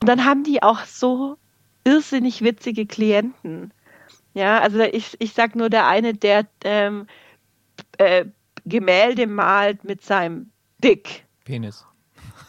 [0.00, 1.36] Und dann haben die auch so
[1.84, 3.72] irrsinnig witzige Klienten.
[4.34, 7.06] Ja, also ich, ich sag nur der eine, der ähm,
[7.98, 8.24] äh,
[8.64, 10.50] Gemälde malt mit seinem
[10.82, 11.24] Dick.
[11.44, 11.86] Penis.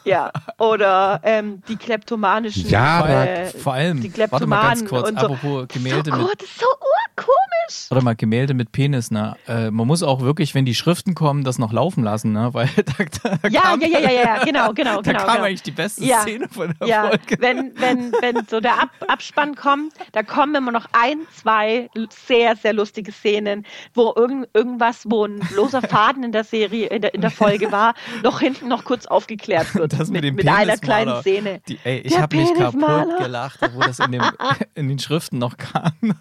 [0.16, 2.70] Ja, oder ähm, die kleptomanischen.
[2.70, 4.02] Ja, äh, vor allem.
[4.02, 5.16] Die Kleptomanen warte mal ganz kurz, so.
[5.16, 6.26] apropos Gemälde so, mit.
[6.28, 7.86] Oh, das ist so urkomisch.
[7.90, 9.36] Warte mal, Gemälde mit Penis, ne?
[9.48, 12.54] Äh, man muss auch wirklich, wenn die Schriften kommen, das noch laufen lassen, ne?
[12.54, 12.70] Weil
[13.24, 15.24] da, da ja, kam, ja, ja, ja, ja, genau, genau, da genau.
[15.24, 15.46] kam genau.
[15.46, 17.08] eigentlich die beste ja, Szene von der ja.
[17.08, 17.38] Folge.
[17.40, 21.90] Wenn, wenn, wenn so der Ab Abspann kommt, da kommen immer noch ein, zwei
[22.28, 27.02] sehr, sehr lustige Szenen, wo irgend, irgendwas, wo ein loser Faden in der Serie, in
[27.02, 29.95] der, in der Folge war, noch hinten noch kurz aufgeklärt wird.
[29.98, 31.62] Das mit, dem mit einer kleinen Szene.
[31.68, 34.24] Die, ey, ich habe mich kaputt gelacht, wo das in, dem,
[34.76, 35.94] in den Schriften noch kam.
[36.02, 36.14] ja,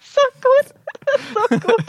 [0.00, 0.74] so gut.
[1.50, 1.84] so gut.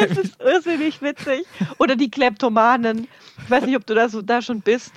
[0.00, 1.44] Es ist irrsinnig witzig.
[1.78, 3.08] Oder die Kleptomanen.
[3.42, 4.92] Ich weiß nicht, ob du da, so, da schon bist.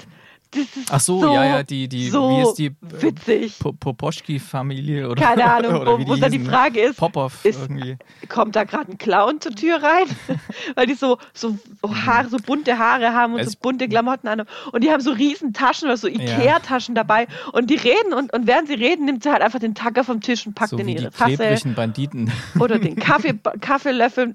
[0.89, 2.71] Ach so, so, ja, ja, die, die, so wie ist die?
[2.81, 3.59] Witzig.
[3.59, 7.97] Poposchki-Familie oder Keine Ahnung, oder wo, wo dann die Frage ist, Popov ist irgendwie.
[8.29, 10.05] kommt da gerade ein Clown zur Tür rein?
[10.75, 14.43] Weil die so, so Haare, so bunte Haare haben und also so bunte Klamotten an.
[14.71, 17.03] Und die haben so riesen Taschen oder so Ikea-Taschen ja.
[17.03, 17.27] dabei.
[17.51, 20.21] Und die reden und, und während sie reden, nimmt sie halt einfach den Tacker vom
[20.21, 21.69] Tisch und packt so den in ihre die Tasse.
[21.75, 22.31] Banditen.
[22.59, 24.33] Oder den Kaffee, Kaffeelöffel.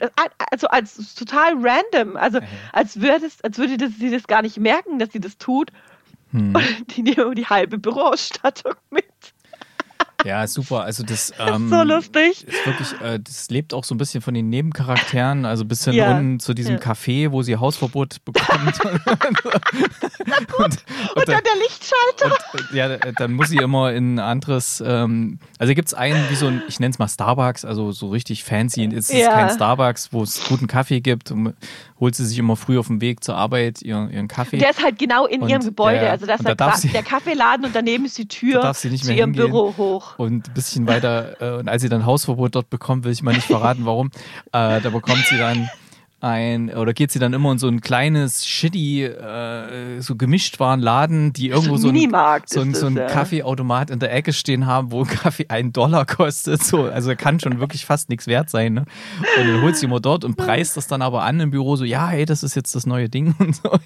[0.51, 2.17] Also als total random.
[2.17, 2.41] Also
[2.73, 5.71] als, würdest, als würde sie das gar nicht merken, dass sie das tut.
[6.33, 6.55] Hm.
[6.55, 9.05] Und die nehmen die halbe Büroausstattung mit.
[10.25, 10.83] Ja, super.
[10.83, 12.49] Also das, ähm, ist so lustig.
[12.49, 15.95] Ist wirklich, äh, das lebt auch so ein bisschen von den Nebencharakteren, also bis hin
[15.95, 16.11] ja.
[16.11, 16.81] unten zu diesem ja.
[16.81, 18.85] Café, wo sie Hausverbot bekommt.
[18.85, 19.45] und, und,
[20.59, 22.37] und, und, dann der Lichtschalter.
[22.53, 26.35] Und, ja, dann muss sie immer in ein anderes, ähm, also gibt es einen, wie
[26.35, 28.87] so ein, ich nenne es mal Starbucks, also so richtig fancy.
[28.87, 29.33] Es ist ja.
[29.33, 31.33] kein Starbucks, wo es guten Kaffee gibt.
[31.99, 34.59] Und holt sie sich immer früh auf dem Weg zur Arbeit ihren, ihren Kaffee.
[34.59, 36.09] Der ist halt genau in ihrem Gebäude.
[36.11, 39.33] also das ist halt da der Kaffeeladen und daneben ist die Tür zu ihrem hingehen.
[39.33, 40.19] Büro hoch.
[40.19, 43.35] Und ein bisschen weiter, äh, und als sie dann Hausverbot dort bekommt, will ich mal
[43.35, 44.11] nicht verraten, warum,
[44.53, 45.69] äh, da bekommt sie dann
[46.21, 50.81] ein, oder geht sie dann immer in so ein kleines, shitty, äh, so gemischt waren
[50.81, 52.11] Laden, die irgendwo so, ein,
[52.47, 56.07] so, ein, so ein Kaffeeautomat in der Ecke stehen haben, wo ein Kaffee einen Dollar
[56.07, 56.63] kostet.
[56.63, 58.75] So, also kann schon wirklich fast nichts wert sein.
[58.75, 58.85] Ne?
[59.39, 61.85] Und dann holt sie immer dort und preist das dann aber an im Büro so,
[61.85, 63.71] ja, hey, das ist jetzt das neue Ding und so.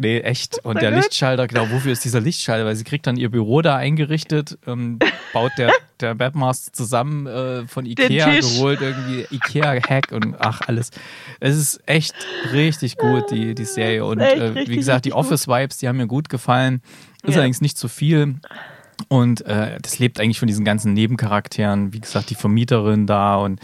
[0.00, 0.64] Nee, echt.
[0.64, 2.64] Und der Lichtschalter, genau, wofür ist dieser Lichtschalter?
[2.64, 4.98] Weil sie kriegt dann ihr Büro da eingerichtet, ähm,
[5.34, 10.90] baut der, der Webmaster zusammen äh, von Ikea geholt, irgendwie Ikea-Hack und ach, alles.
[11.38, 12.14] Es ist echt
[12.50, 14.06] richtig gut, die, die Serie.
[14.06, 16.80] Und äh, wie gesagt, die Office-Vibes, die haben mir gut gefallen.
[17.22, 17.34] Ist ja.
[17.34, 18.36] allerdings nicht zu viel.
[19.08, 23.60] Und äh, das lebt eigentlich von diesen ganzen Nebencharakteren, wie gesagt, die Vermieterin da und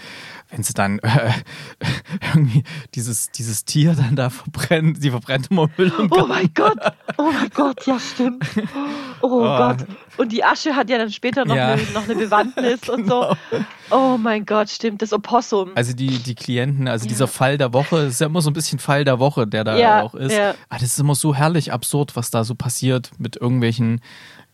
[0.50, 1.30] wenn sie dann äh,
[2.34, 2.62] irgendwie
[2.94, 6.78] dieses, dieses Tier dann da verbrennt, sie verbrennt immer Müll Oh mein Gott,
[7.18, 8.44] oh mein Gott, ja stimmt.
[9.22, 9.40] Oh, oh.
[9.40, 9.78] Gott.
[10.16, 11.72] Und die Asche hat ja dann später noch, ja.
[11.72, 12.94] eine, noch eine Bewandtnis genau.
[12.94, 13.36] und so.
[13.50, 13.64] Genau.
[13.90, 15.72] Oh mein Gott, stimmt, das Opossum.
[15.74, 17.08] Also die, die Klienten, also ja.
[17.08, 19.64] dieser Fall der Woche, das ist ja immer so ein bisschen Fall der Woche, der
[19.64, 20.32] da ja, auch ist.
[20.32, 20.54] Ja.
[20.68, 24.00] Aber das ist immer so herrlich absurd, was da so passiert mit irgendwelchen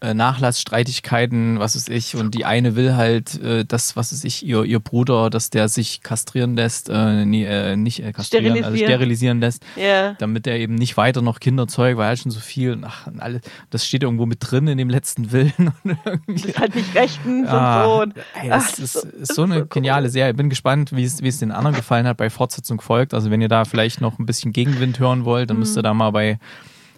[0.03, 4.65] Nachlassstreitigkeiten, was weiß ich, und die eine will halt, äh, das, was weiß ich, ihr,
[4.65, 8.65] ihr Bruder, dass der sich kastrieren lässt, äh, nee, äh, nicht äh, kastrieren, sterilisieren.
[8.65, 10.15] also sterilisieren lässt, yeah.
[10.19, 13.43] damit er eben nicht weiter noch Kinder zeugt, weil er schon so viel, ach, alles,
[13.71, 15.73] das steht irgendwo mit drin in dem letzten Willen.
[16.27, 18.21] das ist halt nicht rechtens ah, und so.
[18.41, 20.33] Ey, das ach, ist, ist, ist, so eine geniale Serie.
[20.33, 23.15] Ich bin gespannt, wie es, wie es den anderen gefallen hat bei Fortsetzung folgt.
[23.15, 25.61] Also wenn ihr da vielleicht noch ein bisschen Gegenwind hören wollt, dann mhm.
[25.61, 26.39] müsst ihr da mal bei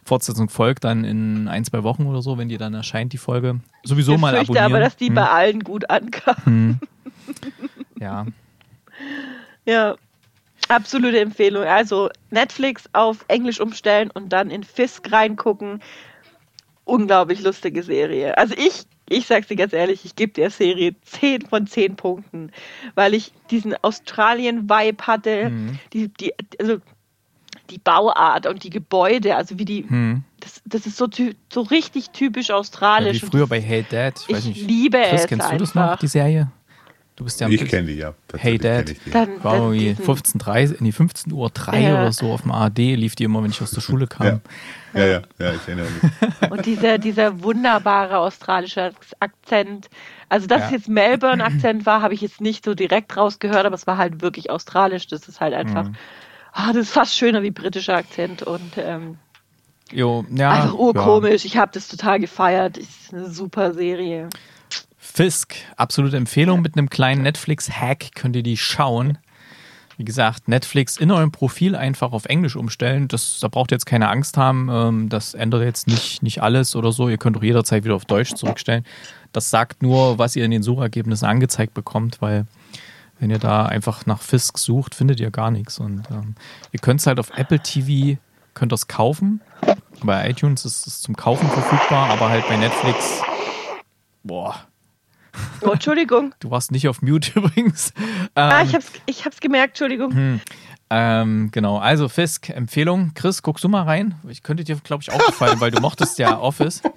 [0.05, 3.61] Fortsetzung folgt dann in ein, zwei Wochen oder so, wenn die dann erscheint, die Folge.
[3.83, 4.67] Sowieso ich mal abonnieren.
[4.67, 5.15] aber, dass die hm.
[5.15, 6.37] bei allen gut ankam.
[6.45, 6.79] Hm.
[8.01, 8.27] Ja.
[9.65, 9.97] Ja,
[10.69, 11.65] absolute Empfehlung.
[11.65, 15.81] Also Netflix auf Englisch umstellen und dann in Fisk reingucken.
[16.85, 18.37] Unglaublich lustige Serie.
[18.37, 22.53] Also ich, ich sag's dir ganz ehrlich, ich gebe der Serie 10 von 10 Punkten,
[22.95, 25.51] weil ich diesen Australien-Vibe hatte.
[25.51, 25.79] Mhm.
[25.95, 26.79] Die, die, also
[27.71, 30.25] die Bauart und die Gebäude, also wie die, hm.
[30.41, 31.09] das, das ist so,
[31.53, 33.19] so richtig typisch australisch.
[33.19, 34.15] Ja, wie früher bei Hey Dad.
[34.29, 34.69] Ich, ich nicht.
[34.69, 35.59] liebe Chris, es kennst einfach.
[35.59, 36.51] du das noch, die Serie?
[37.17, 38.13] Du bist ja Ich kenne die, ja.
[38.37, 38.93] Hey Dad.
[39.13, 42.01] Dann, wow, 15.30 nee, 15 Uhr 3 ja.
[42.01, 44.27] oder so auf dem ARD lief die immer, wenn ich aus der Schule kam.
[44.27, 44.41] Ja.
[44.95, 46.51] Ja, ja, ja, ich erinnere mich.
[46.51, 49.89] Und dieser, dieser wunderbare australische Akzent.
[50.29, 50.67] Also, dass ja.
[50.67, 54.21] es jetzt Melbourne-Akzent war, habe ich jetzt nicht so direkt rausgehört, aber es war halt
[54.21, 55.07] wirklich australisch.
[55.07, 55.97] Das ist halt einfach mhm
[56.55, 59.19] ah, das ist fast schöner wie britischer Akzent und ähm,
[59.93, 61.45] jo, ja, einfach urkomisch.
[61.45, 61.47] Ja.
[61.47, 62.79] Ich habe das total gefeiert.
[62.79, 64.31] Ist eine super Serie.
[64.97, 69.19] Fisk, absolute Empfehlung mit einem kleinen Netflix-Hack könnt ihr die schauen.
[69.97, 73.07] Wie gesagt, Netflix in eurem Profil einfach auf Englisch umstellen.
[73.07, 74.69] Das, da braucht ihr jetzt keine Angst haben.
[74.73, 77.09] Ähm, das ändert jetzt nicht, nicht alles oder so.
[77.09, 78.85] Ihr könnt auch jederzeit wieder auf Deutsch zurückstellen.
[79.33, 82.47] Das sagt nur, was ihr in den Suchergebnissen angezeigt bekommt, weil
[83.25, 85.79] wenn ihr da einfach nach Fisk sucht, findet ihr gar nichts.
[85.79, 86.35] Und ähm,
[86.73, 88.21] ihr könnt es halt auf Apple TV,
[88.53, 89.41] könnt das kaufen.
[90.03, 93.23] Bei iTunes ist es zum Kaufen verfügbar, aber halt bei Netflix,
[94.25, 94.57] boah.
[95.63, 96.35] Oh, Entschuldigung.
[96.41, 97.95] Du warst nicht auf Mute übrigens.
[98.35, 100.13] ah, ich ähm, hab's, ich hab's gemerkt, Entschuldigung.
[100.13, 100.41] Hm.
[100.97, 103.11] Ähm, genau, also Fisk, Empfehlung.
[103.15, 104.15] Chris, guckst du mal rein?
[104.29, 106.83] Ich könnte dir, glaube ich, auch gefallen, weil du mochtest ja Office.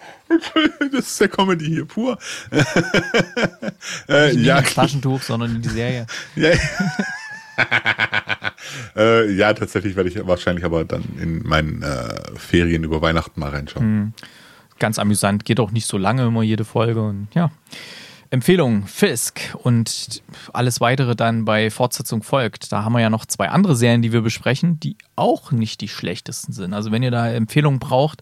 [0.92, 2.18] Das ist der Comedy hier pur.
[4.08, 4.62] äh, nicht ja.
[4.62, 6.06] Nicht Taschentuch, sondern in die Serie.
[6.36, 6.52] ja,
[8.96, 13.50] äh, ja, tatsächlich werde ich wahrscheinlich aber dann in meinen äh, Ferien über Weihnachten mal
[13.50, 13.86] reinschauen.
[13.86, 14.14] Hm.
[14.80, 17.50] Ganz amüsant, geht auch nicht so lange immer jede Folge und ja.
[18.30, 20.22] Empfehlung Fisk und
[20.52, 22.72] alles weitere dann bei Fortsetzung folgt.
[22.72, 25.88] Da haben wir ja noch zwei andere Serien, die wir besprechen, die auch nicht die
[25.88, 26.74] schlechtesten sind.
[26.74, 28.22] Also wenn ihr da Empfehlungen braucht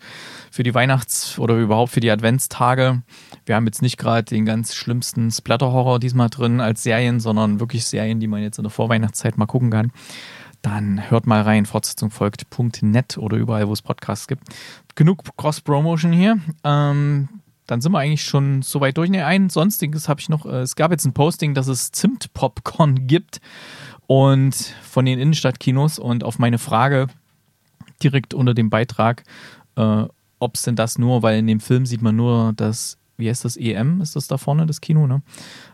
[0.51, 3.01] für die Weihnachts- oder überhaupt für die Adventstage,
[3.45, 7.86] wir haben jetzt nicht gerade den ganz schlimmsten Splatter-Horror diesmal drin als Serien, sondern wirklich
[7.86, 9.91] Serien, die man jetzt in der Vorweihnachtszeit mal gucken kann.
[10.62, 14.43] Dann hört mal rein, Fortsetzung folgt.net oder überall, wo es Podcasts gibt.
[14.95, 16.39] Genug Cross-Promotion hier.
[16.64, 17.30] Ähm,
[17.68, 19.09] dann sind wir eigentlich schon so weit durch.
[19.09, 20.45] Ne, ein sonstiges habe ich noch.
[20.45, 23.41] Äh, es gab jetzt ein Posting, dass es Zimt-Popcorn gibt
[24.07, 27.07] und von den Innenstadtkinos und auf meine Frage
[28.03, 29.24] direkt unter dem Beitrag,
[29.76, 30.03] äh,
[30.39, 33.45] ob es denn das nur, weil in dem Film sieht man nur das, wie heißt
[33.45, 35.22] das, EM, ist das da vorne, das Kino, ne?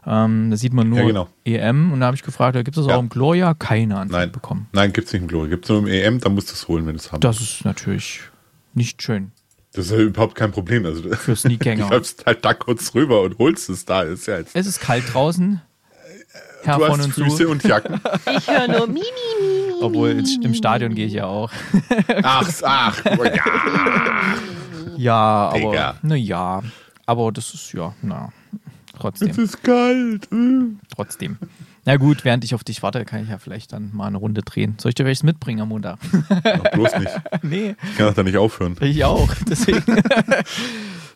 [0.05, 1.27] Ähm, da sieht man nur ja, genau.
[1.43, 2.95] EM und da habe ich gefragt, gibt es das ja.
[2.95, 3.53] auch im Gloria?
[3.53, 4.31] Keine Antwort Nein.
[4.31, 4.67] bekommen.
[4.71, 5.49] Nein, gibt es nicht im Gloria.
[5.49, 7.41] Gibt es nur im EM, dann musst du es holen, wenn du es haben Das
[7.41, 8.21] ist natürlich
[8.73, 9.31] nicht schön.
[9.73, 10.85] Das ist ja überhaupt kein Problem.
[10.85, 11.85] Also, Für Sneakgänger.
[11.89, 14.01] Du läufst halt da kurz rüber und holst es da.
[14.01, 15.61] Ist ja jetzt es ist kalt draußen.
[16.63, 17.49] Herr du hast Füße zu.
[17.49, 17.99] und Jacken.
[18.37, 21.51] Ich höre nur mi, mi, mi, Obwohl im Stadion gehe ich ja auch.
[22.21, 23.43] Ach, ach, oh ja.
[24.97, 26.61] Ja, aber naja.
[27.07, 28.31] Aber das ist ja, na,
[28.97, 29.29] trotzdem.
[29.29, 30.27] Es ist kalt.
[30.95, 31.37] Trotzdem.
[31.83, 34.41] Na gut, während ich auf dich warte, kann ich ja vielleicht dann mal eine Runde
[34.43, 34.75] drehen.
[34.79, 35.97] Soll ich dir welches mitbringen am Montag?
[36.29, 37.11] Ach, bloß nicht.
[37.41, 37.75] nee.
[37.83, 38.75] Ich kann doch da nicht aufhören.
[38.81, 39.83] Ich auch, deswegen.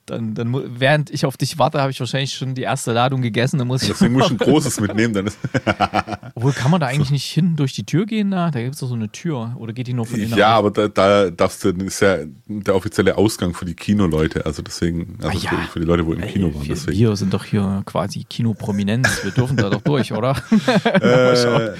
[0.06, 3.58] Dann, dann, während ich auf dich warte, habe ich wahrscheinlich schon die erste Ladung gegessen.
[3.58, 5.16] Dann muss ich Deswegen muss ich ein großes mitnehmen.
[5.16, 5.40] Dann ist
[6.36, 8.52] Obwohl, kann man da eigentlich nicht hin durch die Tür gehen da?
[8.52, 9.56] Da gibt es doch so eine Tür.
[9.58, 10.38] Oder geht die nur von innen?
[10.38, 14.46] Ja, aber da, da darfst du, das ist ja der offizielle Ausgang für die Kinoleute.
[14.46, 15.50] Also deswegen, also ah, ja.
[15.50, 16.62] für, für, die Leute, wo im Kino waren.
[16.62, 17.00] Wir, deswegen.
[17.00, 19.24] wir sind doch hier quasi Kinoprominenz.
[19.24, 20.36] Wir dürfen da doch durch, oder?
[20.84, 21.74] äh,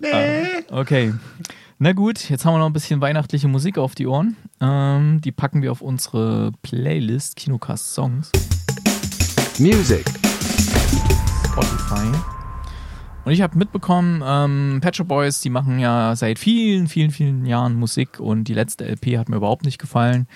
[0.00, 0.64] nee.
[0.70, 1.12] Ah, okay.
[1.78, 4.36] Na gut, jetzt haben wir noch ein bisschen weihnachtliche Musik auf die Ohren.
[4.60, 8.30] Ähm, die packen wir auf unsere Playlist Kinocast Songs.
[9.58, 10.08] Music.
[11.44, 12.16] Spotify.
[13.24, 17.74] Und ich habe mitbekommen, ähm, Patcher Boys, die machen ja seit vielen, vielen, vielen Jahren
[17.74, 20.28] Musik und die letzte LP hat mir überhaupt nicht gefallen.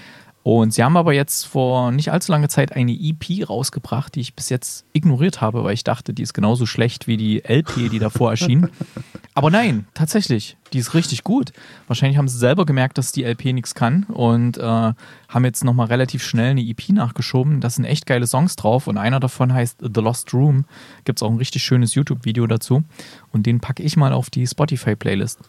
[0.49, 4.33] Und sie haben aber jetzt vor nicht allzu langer Zeit eine EP rausgebracht, die ich
[4.33, 7.99] bis jetzt ignoriert habe, weil ich dachte, die ist genauso schlecht wie die LP, die
[7.99, 8.71] davor erschien.
[9.35, 11.53] aber nein, tatsächlich, die ist richtig gut.
[11.87, 15.89] Wahrscheinlich haben sie selber gemerkt, dass die LP nichts kann und äh, haben jetzt nochmal
[15.89, 17.61] relativ schnell eine EP nachgeschoben.
[17.61, 20.65] Da sind echt geile Songs drauf und einer davon heißt The Lost Room.
[21.05, 22.85] Gibt es auch ein richtig schönes YouTube-Video dazu
[23.33, 25.41] und den packe ich mal auf die Spotify-Playlist.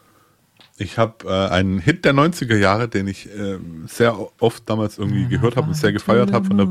[0.79, 5.27] Ich habe äh, einen Hit der 90er Jahre, den ich äh, sehr oft damals irgendwie
[5.27, 6.67] gehört habe und sehr gefeiert habe.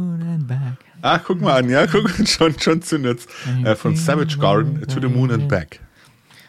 [1.02, 3.26] Ach, guck mal an, ja, guck, schon, schon zündet
[3.64, 5.80] äh, Von Savage Garden to the Moon and Back.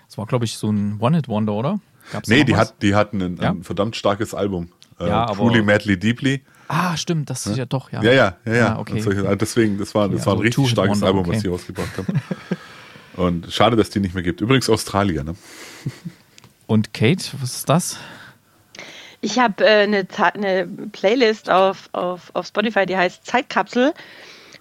[0.08, 1.80] Das war, glaube ich, so ein One-Hit-Wonder, oder?
[2.14, 3.52] Gab's nee, die, hat, die hatten ein, ja?
[3.52, 4.70] ein verdammt starkes Album.
[4.98, 6.42] Äh, ja, Truly, Madly, Deeply.
[6.70, 8.02] Ah, stimmt, das ist ja, doch, ja.
[8.02, 8.76] Ja, ja, ja, ja.
[8.76, 9.04] Ah, okay.
[9.06, 11.34] Also deswegen, das war, das war ein richtig starkes Album, okay.
[11.34, 12.22] was sie ausgebracht haben.
[13.16, 14.40] Und schade, dass die nicht mehr gibt.
[14.40, 15.36] Übrigens Australier, ne?
[16.70, 17.98] Und Kate, was ist das?
[19.22, 23.92] Ich habe äh, eine, eine, Playlist auf, auf, auf Spotify, die heißt Zeitkapsel.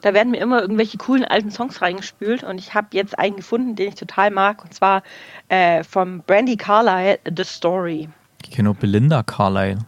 [0.00, 3.76] Da werden mir immer irgendwelche coolen alten Songs reingespült und ich habe jetzt einen gefunden,
[3.76, 5.02] den ich total mag, und zwar
[5.50, 8.08] äh, vom Brandy Carlyle, The Story.
[8.42, 9.80] Ich kenne auch Belinda Carlyle.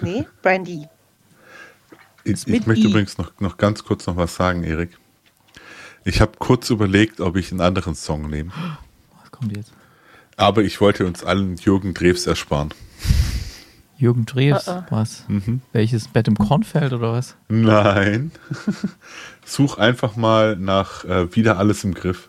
[0.00, 0.88] Nee, Brandy.
[2.24, 2.90] Ich, ich möchte I.
[2.90, 4.98] übrigens noch, noch ganz kurz noch was sagen, Erik.
[6.04, 8.50] Ich habe kurz überlegt, ob ich einen anderen Song nehme.
[9.22, 9.72] Was kommt jetzt?
[10.36, 12.70] Aber ich wollte uns allen Jürgen Drews ersparen.
[13.96, 14.84] Jürgen Drews, uh -uh.
[14.90, 15.24] was?
[15.28, 15.60] Mhm.
[15.72, 17.36] Welches Bett im Kornfeld oder was?
[17.48, 18.32] Nein.
[19.44, 22.28] Such einfach mal nach äh, Wieder alles im Griff.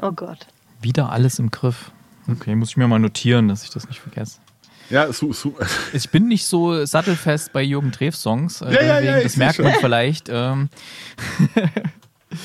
[0.00, 0.46] Oh Gott.
[0.80, 1.90] Wieder alles im Griff.
[2.30, 4.38] Okay, muss ich mir mal notieren, dass ich das nicht vergesse.
[4.90, 5.54] Ja, su, su.
[5.92, 8.60] Ich bin nicht so sattelfest bei Jürgen Drews Songs.
[8.60, 10.28] Äh, ja, ja, ja, das merkt man vielleicht.
[10.30, 10.68] Ähm.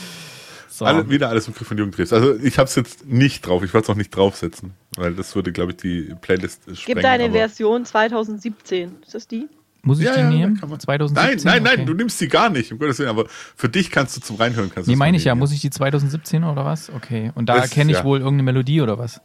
[0.78, 0.86] So.
[0.86, 2.13] Alle, wieder alles im Griff von Jürgen Drews.
[2.13, 5.34] Also ich habe es jetzt nicht drauf, ich werde es auch nicht draufsetzen, weil das
[5.36, 6.86] würde, glaube ich, die Playlist sprengen.
[6.86, 9.47] Gibt eine Version 2017, ist das die?
[9.82, 10.55] Muss ich ja, die ja, nehmen?
[10.55, 11.15] 2017?
[11.15, 11.86] Nein, nein, nein, okay.
[11.86, 14.69] du nimmst sie gar nicht, um Gottes Willen, aber für dich kannst du zum Reinhören.
[14.69, 16.91] Kannst nee, meine ich ja, muss ich die 2017 oder was?
[16.91, 18.03] Okay, und da erkenne ich ja.
[18.03, 19.19] wohl irgendeine Melodie oder was?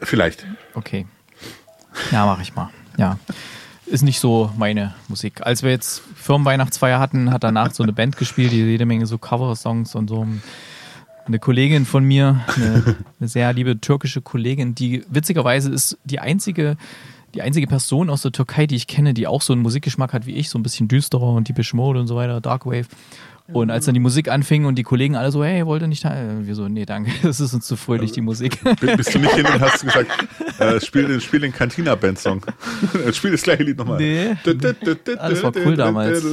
[0.00, 0.46] Vielleicht.
[0.74, 1.06] Okay.
[2.12, 2.70] Ja, mache ich mal.
[2.98, 3.18] Ja.
[3.86, 5.40] Ist nicht so meine Musik.
[5.44, 9.18] Als wir jetzt Firmenweihnachtsfeier hatten, hat danach so eine Band gespielt, die jede Menge so
[9.18, 10.24] Cover-Songs und so
[11.26, 16.76] eine Kollegin von mir, eine, eine, sehr liebe türkische Kollegin, die witzigerweise ist die einzige,
[17.34, 20.26] die einzige Person aus der Türkei, die ich kenne, die auch so einen Musikgeschmack hat
[20.26, 22.86] wie ich, so ein bisschen düsterer und die Mode und so weiter, Darkwave.
[23.52, 26.04] Und als dann die Musik anfing und die Kollegen alle so, hey, wollt ihr nicht
[26.04, 26.46] teil?
[26.46, 28.58] Wir so, nee, danke, das ist uns zu fröhlich, die Musik.
[28.80, 30.10] Bist du nicht hin und hast gesagt,
[30.58, 32.40] äh, spiel, spiel den Cantina-Band-Song.
[33.12, 33.98] spiel das gleiche Lied nochmal.
[33.98, 34.34] Nee.
[34.44, 36.24] Das war cool damals.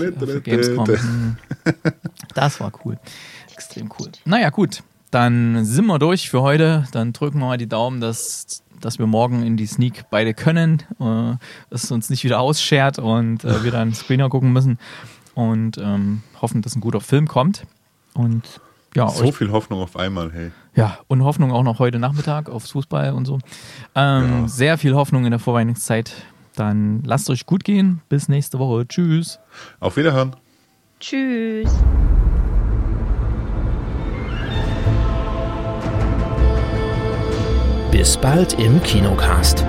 [0.44, 0.88] Gamescom.
[2.34, 2.98] Das war cool
[3.72, 4.12] extrem cool.
[4.26, 4.84] Naja, gut.
[5.12, 6.86] Dann sind wir durch für heute.
[6.92, 10.84] Dann drücken wir mal die Daumen, dass, dass wir morgen in die Sneak beide können,
[11.00, 11.36] äh,
[11.70, 14.80] dass es uns nicht wieder ausschert und äh, wir dann Screener gucken müssen
[15.36, 17.66] und ähm, hoffen, dass ein guter Film kommt.
[18.14, 18.62] Und
[18.96, 20.52] ja, so euch, viel Hoffnung auf einmal, hey.
[20.76, 23.40] Ja, und Hoffnung auch noch heute Nachmittag aufs Fußball und so.
[23.96, 24.48] Ähm, ja.
[24.48, 26.14] Sehr viel Hoffnung in der Vorweihnachtszeit.
[26.56, 28.02] Dann lasst euch gut gehen.
[28.08, 28.88] Bis nächste Woche.
[28.88, 29.40] Tschüss.
[29.80, 30.36] Auf Wiederhören.
[31.00, 31.72] Tschüss.
[38.02, 39.64] Bis bald im Kinocast.